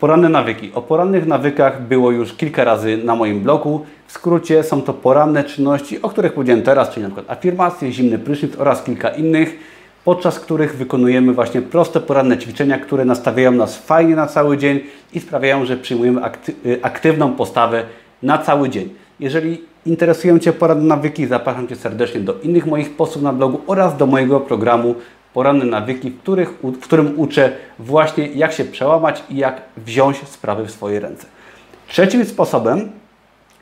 Poranne 0.00 0.28
nawyki. 0.28 0.70
O 0.74 0.82
porannych 0.82 1.26
nawykach 1.26 1.82
było 1.82 2.10
już 2.10 2.32
kilka 2.32 2.64
razy 2.64 2.98
na 3.04 3.14
moim 3.14 3.40
blogu. 3.40 3.86
W 4.06 4.12
skrócie 4.12 4.62
są 4.62 4.82
to 4.82 4.94
poranne 4.94 5.44
czynności, 5.44 6.02
o 6.02 6.08
których 6.08 6.32
powiedziałem 6.32 6.62
teraz, 6.62 6.90
czyli 6.90 7.06
przykład 7.06 7.30
afirmacje, 7.30 7.92
zimny 7.92 8.18
prysznic 8.18 8.56
oraz 8.58 8.82
kilka 8.82 9.08
innych, 9.08 9.58
podczas 10.04 10.40
których 10.40 10.76
wykonujemy 10.76 11.32
właśnie 11.32 11.62
proste 11.62 12.00
poranne 12.00 12.38
ćwiczenia, 12.38 12.78
które 12.78 13.04
nastawiają 13.04 13.52
nas 13.52 13.76
fajnie 13.76 14.16
na 14.16 14.26
cały 14.26 14.58
dzień 14.58 14.80
i 15.12 15.20
sprawiają, 15.20 15.64
że 15.64 15.76
przyjmujemy 15.76 16.24
akty 16.24 16.54
y, 16.66 16.78
aktywną 16.82 17.32
postawę 17.32 17.82
na 18.22 18.38
cały 18.38 18.68
dzień. 18.68 18.88
Jeżeli 19.20 19.60
interesują 19.86 20.38
Cię 20.38 20.52
poranne 20.52 20.84
nawyki, 20.84 21.26
zapraszam 21.26 21.68
Cię 21.68 21.76
serdecznie 21.76 22.20
do 22.20 22.34
innych 22.42 22.66
moich 22.66 22.96
postów 22.96 23.22
na 23.22 23.32
blogu 23.32 23.60
oraz 23.66 23.96
do 23.96 24.06
mojego 24.06 24.40
programu 24.40 24.94
Poranne 25.36 25.64
nawyki, 25.64 26.10
w, 26.10 26.18
których, 26.18 26.50
w 26.62 26.80
którym 26.80 27.20
uczę 27.20 27.52
właśnie 27.78 28.26
jak 28.26 28.52
się 28.52 28.64
przełamać 28.64 29.22
i 29.30 29.36
jak 29.36 29.62
wziąć 29.76 30.16
sprawy 30.16 30.64
w 30.64 30.70
swoje 30.70 31.00
ręce. 31.00 31.26
Trzecim 31.88 32.24
sposobem 32.24 32.90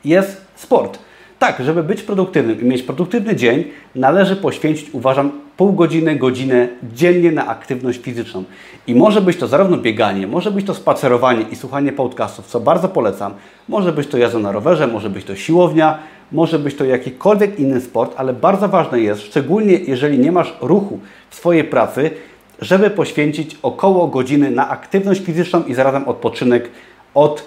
jest 0.04 0.40
sport. 0.54 0.98
Tak, 1.38 1.64
żeby 1.64 1.82
być 1.82 2.02
produktywnym 2.02 2.60
i 2.60 2.64
mieć 2.64 2.82
produktywny 2.82 3.36
dzień, 3.36 3.64
należy 3.94 4.36
poświęcić, 4.36 4.90
uważam, 4.92 5.32
pół 5.56 5.72
godziny, 5.72 6.16
godzinę 6.16 6.68
dziennie 6.94 7.32
na 7.32 7.46
aktywność 7.46 8.02
fizyczną. 8.02 8.44
I 8.86 8.94
może 8.94 9.20
być 9.20 9.36
to 9.36 9.46
zarówno 9.46 9.76
bieganie, 9.76 10.26
może 10.26 10.50
być 10.50 10.66
to 10.66 10.74
spacerowanie 10.74 11.42
i 11.50 11.56
słuchanie 11.56 11.92
podcastów, 11.92 12.46
co 12.46 12.60
bardzo 12.60 12.88
polecam. 12.88 13.34
Może 13.68 13.92
być 13.92 14.08
to 14.08 14.18
jazda 14.18 14.38
na 14.38 14.52
rowerze, 14.52 14.86
może 14.86 15.10
być 15.10 15.24
to 15.24 15.36
siłownia, 15.36 15.98
może 16.34 16.58
być 16.58 16.74
to 16.74 16.84
jakikolwiek 16.84 17.60
inny 17.60 17.80
sport, 17.80 18.14
ale 18.16 18.32
bardzo 18.32 18.68
ważne 18.68 19.00
jest, 19.00 19.22
szczególnie 19.22 19.72
jeżeli 19.72 20.18
nie 20.18 20.32
masz 20.32 20.54
ruchu 20.60 20.98
w 21.30 21.34
swojej 21.34 21.64
pracy, 21.64 22.10
żeby 22.58 22.90
poświęcić 22.90 23.58
około 23.62 24.06
godziny 24.06 24.50
na 24.50 24.68
aktywność 24.68 25.24
fizyczną 25.24 25.64
i 25.64 25.74
zarazem 25.74 26.08
odpoczynek 26.08 26.70
od 27.14 27.44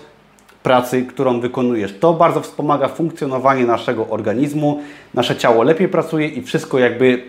pracy, 0.63 1.05
którą 1.05 1.39
wykonujesz. 1.39 1.93
To 1.99 2.13
bardzo 2.13 2.41
wspomaga 2.41 2.87
funkcjonowanie 2.87 3.65
naszego 3.65 4.07
organizmu, 4.09 4.81
nasze 5.13 5.35
ciało 5.35 5.63
lepiej 5.63 5.87
pracuje 5.87 6.27
i 6.27 6.41
wszystko 6.41 6.79
jakby 6.79 7.23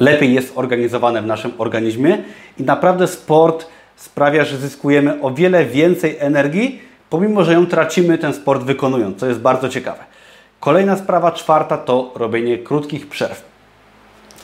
lepiej 0.00 0.34
jest 0.34 0.52
organizowane 0.58 1.22
w 1.22 1.26
naszym 1.26 1.52
organizmie 1.58 2.18
i 2.58 2.62
naprawdę 2.62 3.06
sport 3.06 3.66
sprawia, 3.96 4.44
że 4.44 4.56
zyskujemy 4.56 5.22
o 5.22 5.30
wiele 5.30 5.64
więcej 5.64 6.16
energii, 6.18 6.82
pomimo 7.10 7.44
że 7.44 7.52
ją 7.52 7.66
tracimy 7.66 8.18
ten 8.18 8.34
sport 8.34 8.62
wykonując, 8.62 9.18
co 9.18 9.26
jest 9.26 9.40
bardzo 9.40 9.68
ciekawe. 9.68 10.17
Kolejna 10.60 10.96
sprawa, 10.96 11.32
czwarta, 11.32 11.78
to 11.78 12.12
robienie 12.14 12.58
krótkich 12.58 13.08
przerw. 13.08 13.44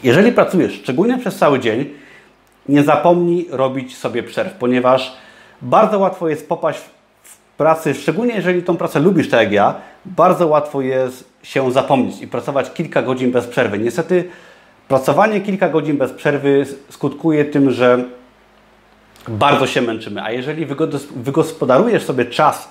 Jeżeli 0.03 0.33
pracujesz, 0.33 0.73
szczególnie 0.73 1.19
przez 1.19 1.37
cały 1.37 1.61
dzień, 1.61 1.91
nie 2.69 2.83
zapomnij 2.83 3.49
robić 3.51 3.97
sobie 3.97 4.23
przerw, 4.23 4.53
ponieważ 4.53 5.17
bardzo 5.63 5.99
łatwo 5.99 6.29
jest 6.29 6.49
popaść 6.49 6.81
pracy, 7.57 7.95
szczególnie 7.95 8.35
jeżeli 8.35 8.63
tą 8.63 8.77
pracę 8.77 9.01
lubisz 9.01 9.31
tak 9.31 9.41
jak 9.41 9.53
ja, 9.53 9.75
bardzo 10.05 10.47
łatwo 10.47 10.81
jest 10.81 11.25
się 11.43 11.73
zapomnieć 11.73 12.21
i 12.23 12.27
pracować 12.27 12.73
kilka 12.73 13.03
godzin 13.03 13.33
bez 13.33 13.47
przerwy. 13.47 13.79
Niestety 13.79 14.25
pracowanie 14.89 15.41
kilka 15.41 15.69
godzin 15.69 15.97
bez 15.97 16.13
przerwy 16.13 16.67
skutkuje 16.91 17.45
tym, 17.45 17.71
że 17.71 18.05
bardzo 19.29 19.67
się 19.67 19.83
męczymy, 19.83 20.23
a 20.23 20.31
jeżeli 20.31 20.67
wygospodarujesz 21.17 22.05
sobie 22.05 22.25
czas 22.25 22.69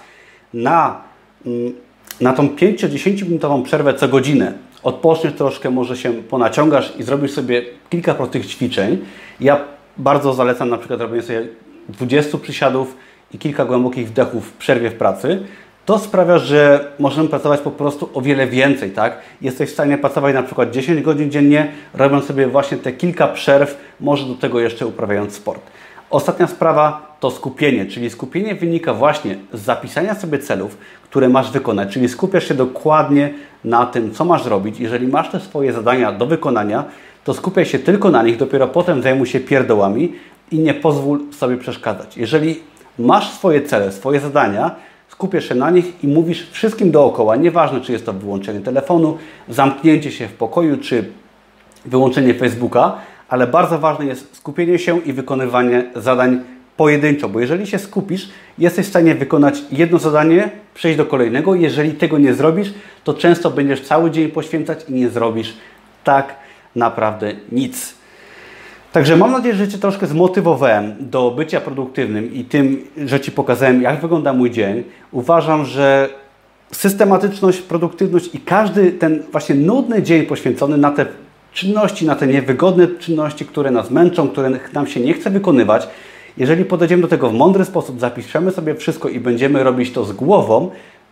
na, 0.53 1.01
mm, 1.45 1.73
na 2.21 2.33
tą 2.33 2.47
5-10 2.47 3.23
minutową 3.23 3.63
przerwę 3.63 3.93
co 3.93 4.07
godzinę, 4.07 4.53
odpoczniesz 4.83 5.33
troszkę, 5.33 5.69
może 5.69 5.97
się 5.97 6.13
ponaciągasz 6.13 6.93
i 6.97 7.03
zrobisz 7.03 7.31
sobie 7.31 7.61
kilka 7.89 8.13
prostych 8.13 8.45
ćwiczeń. 8.45 8.97
Ja 9.39 9.61
bardzo 9.97 10.33
zalecam 10.33 10.69
na 10.69 10.77
przykład 10.77 10.99
robienie 10.99 11.21
sobie 11.21 11.47
20 11.89 12.37
przysiadów, 12.37 12.95
i 13.33 13.37
kilka 13.37 13.65
głębokich 13.65 14.07
wdechów 14.07 14.47
w 14.47 14.53
przerwie 14.53 14.89
w 14.89 14.95
pracy, 14.95 15.43
to 15.85 15.99
sprawia, 15.99 16.37
że 16.37 16.91
możemy 16.99 17.29
pracować 17.29 17.59
po 17.59 17.71
prostu 17.71 18.09
o 18.13 18.21
wiele 18.21 18.47
więcej, 18.47 18.91
tak? 18.91 19.17
Jesteś 19.41 19.69
w 19.69 19.73
stanie 19.73 19.97
pracować 19.97 20.35
na 20.35 20.43
przykład 20.43 20.71
10 20.71 21.01
godzin 21.01 21.31
dziennie, 21.31 21.71
robiąc 21.93 22.25
sobie 22.25 22.47
właśnie 22.47 22.77
te 22.77 22.91
kilka 22.91 23.27
przerw, 23.27 23.77
może 23.99 24.25
do 24.25 24.35
tego 24.35 24.59
jeszcze 24.59 24.87
uprawiając 24.87 25.33
sport. 25.33 25.61
Ostatnia 26.09 26.47
sprawa 26.47 27.12
to 27.23 27.31
skupienie, 27.31 27.85
czyli 27.85 28.09
skupienie 28.09 28.55
wynika 28.55 28.93
właśnie 28.93 29.35
z 29.53 29.61
zapisania 29.61 30.15
sobie 30.15 30.39
celów, 30.39 30.77
które 31.03 31.29
masz 31.29 31.51
wykonać, 31.51 31.93
czyli 31.93 32.09
skupiasz 32.09 32.47
się 32.47 32.53
dokładnie 32.53 33.33
na 33.63 33.85
tym, 33.85 34.11
co 34.11 34.25
masz 34.25 34.45
robić. 34.45 34.79
Jeżeli 34.79 35.07
masz 35.07 35.31
te 35.31 35.39
swoje 35.39 35.73
zadania 35.73 36.11
do 36.11 36.25
wykonania, 36.25 36.83
to 37.23 37.33
skupiaj 37.33 37.65
się 37.65 37.79
tylko 37.79 38.09
na 38.09 38.23
nich, 38.23 38.37
dopiero 38.37 38.67
potem 38.67 39.01
zajmuj 39.01 39.27
się 39.27 39.39
pierdołami 39.39 40.13
i 40.51 40.59
nie 40.59 40.73
pozwól 40.73 41.19
sobie 41.31 41.57
przeszkadzać. 41.57 42.17
Jeżeli 42.17 42.59
masz 42.99 43.31
swoje 43.31 43.61
cele, 43.61 43.91
swoje 43.91 44.19
zadania, 44.19 44.75
skupiasz 45.07 45.49
się 45.49 45.55
na 45.55 45.69
nich 45.69 46.03
i 46.03 46.07
mówisz 46.07 46.49
wszystkim 46.49 46.91
dookoła, 46.91 47.35
nieważne 47.35 47.81
czy 47.81 47.91
jest 47.91 48.05
to 48.05 48.13
wyłączenie 48.13 48.59
telefonu, 48.59 49.17
zamknięcie 49.49 50.11
się 50.11 50.27
w 50.27 50.33
pokoju, 50.33 50.77
czy 50.77 51.05
wyłączenie 51.85 52.33
Facebooka, 52.33 52.95
ale 53.29 53.47
bardzo 53.47 53.79
ważne 53.79 54.05
jest 54.05 54.35
skupienie 54.35 54.79
się 54.79 54.99
i 54.99 55.13
wykonywanie 55.13 55.91
zadań 55.95 56.52
pojedynczo, 56.77 57.29
bo 57.29 57.39
jeżeli 57.39 57.67
się 57.67 57.79
skupisz, 57.79 58.29
jesteś 58.57 58.85
w 58.85 58.89
stanie 58.89 59.15
wykonać 59.15 59.61
jedno 59.71 59.99
zadanie, 59.99 60.49
przejść 60.73 60.97
do 60.97 61.05
kolejnego. 61.05 61.55
Jeżeli 61.55 61.91
tego 61.91 62.17
nie 62.17 62.33
zrobisz, 62.33 62.73
to 63.03 63.13
często 63.13 63.51
będziesz 63.51 63.81
cały 63.81 64.11
dzień 64.11 64.29
poświęcać 64.29 64.85
i 64.89 64.93
nie 64.93 65.09
zrobisz 65.09 65.53
tak 66.03 66.35
naprawdę 66.75 67.33
nic. 67.51 67.95
Także 68.91 69.17
mam 69.17 69.31
nadzieję, 69.31 69.55
że 69.55 69.67
Cię 69.67 69.77
troszkę 69.77 70.07
zmotywowałem 70.07 70.95
do 70.99 71.31
bycia 71.31 71.61
produktywnym 71.61 72.33
i 72.33 72.43
tym, 72.43 72.87
że 73.05 73.19
Ci 73.19 73.31
pokazałem, 73.31 73.81
jak 73.81 74.01
wygląda 74.01 74.33
mój 74.33 74.51
dzień. 74.51 74.83
Uważam, 75.11 75.65
że 75.65 76.09
systematyczność, 76.71 77.61
produktywność 77.61 78.35
i 78.35 78.39
każdy 78.39 78.91
ten 78.91 79.23
właśnie 79.31 79.55
nudny 79.55 80.03
dzień 80.03 80.25
poświęcony 80.25 80.77
na 80.77 80.91
te 80.91 81.05
czynności, 81.53 82.05
na 82.05 82.15
te 82.15 82.27
niewygodne 82.27 82.87
czynności, 82.87 83.45
które 83.45 83.71
nas 83.71 83.91
męczą, 83.91 84.29
które 84.29 84.51
nam 84.73 84.87
się 84.87 84.99
nie 84.99 85.13
chce 85.13 85.29
wykonywać, 85.29 85.87
jeżeli 86.37 86.65
podejdziemy 86.65 87.01
do 87.01 87.07
tego 87.07 87.29
w 87.29 87.33
mądry 87.33 87.65
sposób, 87.65 87.99
zapiszemy 87.99 88.51
sobie 88.51 88.75
wszystko 88.75 89.09
i 89.09 89.19
będziemy 89.19 89.63
robić 89.63 89.91
to 89.91 90.05
z 90.05 90.11
głową, 90.11 90.71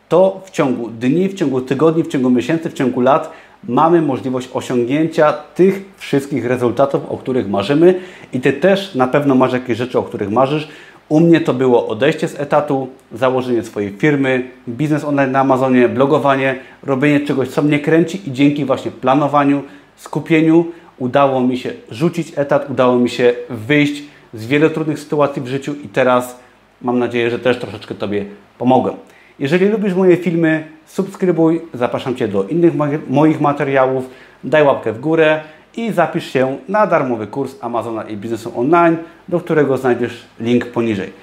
to 0.09 0.41
w 0.45 0.51
ciągu 0.51 0.89
dni, 0.89 1.29
w 1.29 1.33
ciągu 1.33 1.61
tygodni, 1.61 2.03
w 2.03 2.07
ciągu 2.07 2.29
miesięcy, 2.29 2.69
w 2.69 2.73
ciągu 2.73 3.01
lat 3.01 3.31
mamy 3.67 4.01
możliwość 4.01 4.49
osiągnięcia 4.53 5.33
tych 5.33 5.81
wszystkich 5.97 6.45
rezultatów, 6.45 7.01
o 7.09 7.17
których 7.17 7.49
marzymy 7.49 7.99
i 8.33 8.39
Ty 8.39 8.53
też 8.53 8.95
na 8.95 9.07
pewno 9.07 9.35
masz 9.35 9.53
jakieś 9.53 9.77
rzeczy, 9.77 9.99
o 9.99 10.03
których 10.03 10.31
marzysz. 10.31 10.67
U 11.09 11.19
mnie 11.19 11.41
to 11.41 11.53
było 11.53 11.87
odejście 11.87 12.27
z 12.27 12.39
etatu, 12.39 12.87
założenie 13.13 13.63
swojej 13.63 13.91
firmy, 13.91 14.47
biznes 14.69 15.03
online 15.03 15.31
na 15.31 15.39
Amazonie, 15.39 15.89
blogowanie, 15.89 16.55
robienie 16.83 17.19
czegoś, 17.19 17.47
co 17.47 17.61
mnie 17.61 17.79
kręci 17.79 18.29
i 18.29 18.31
dzięki 18.31 18.65
właśnie 18.65 18.91
planowaniu, 18.91 19.63
skupieniu 19.95 20.65
udało 20.97 21.41
mi 21.41 21.57
się 21.57 21.73
rzucić 21.91 22.33
etat, 22.35 22.69
udało 22.69 22.95
mi 22.95 23.09
się 23.09 23.33
wyjść 23.49 24.03
z 24.33 24.45
wielu 24.45 24.69
trudnych 24.69 24.99
sytuacji 24.99 25.41
w 25.41 25.47
życiu 25.47 25.75
i 25.83 25.87
teraz 25.87 26.39
mam 26.81 26.99
nadzieję, 26.99 27.29
że 27.29 27.39
też 27.39 27.59
troszeczkę 27.59 27.95
Tobie 27.95 28.25
pomogę. 28.57 28.93
Jeżeli 29.39 29.67
lubisz 29.67 29.93
moje 29.93 30.17
filmy, 30.17 30.67
subskrybuj, 30.85 31.61
zapraszam 31.73 32.15
Cię 32.15 32.27
do 32.27 32.43
innych 32.43 32.73
moich 33.09 33.41
materiałów, 33.41 34.09
daj 34.43 34.63
łapkę 34.63 34.93
w 34.93 34.99
górę 34.99 35.39
i 35.77 35.91
zapisz 35.91 36.25
się 36.25 36.57
na 36.67 36.87
darmowy 36.87 37.27
kurs 37.27 37.55
Amazona 37.61 38.03
i 38.03 38.17
biznesu 38.17 38.59
online, 38.59 38.97
do 39.27 39.39
którego 39.39 39.77
znajdziesz 39.77 40.25
link 40.39 40.65
poniżej. 40.65 41.13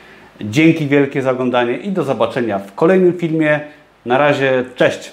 Dzięki 0.40 0.86
wielkie 0.86 1.22
za 1.22 1.30
oglądanie 1.30 1.76
i 1.76 1.92
do 1.92 2.02
zobaczenia 2.02 2.58
w 2.58 2.74
kolejnym 2.74 3.12
filmie. 3.12 3.60
Na 4.06 4.18
razie, 4.18 4.64
cześć! 4.76 5.12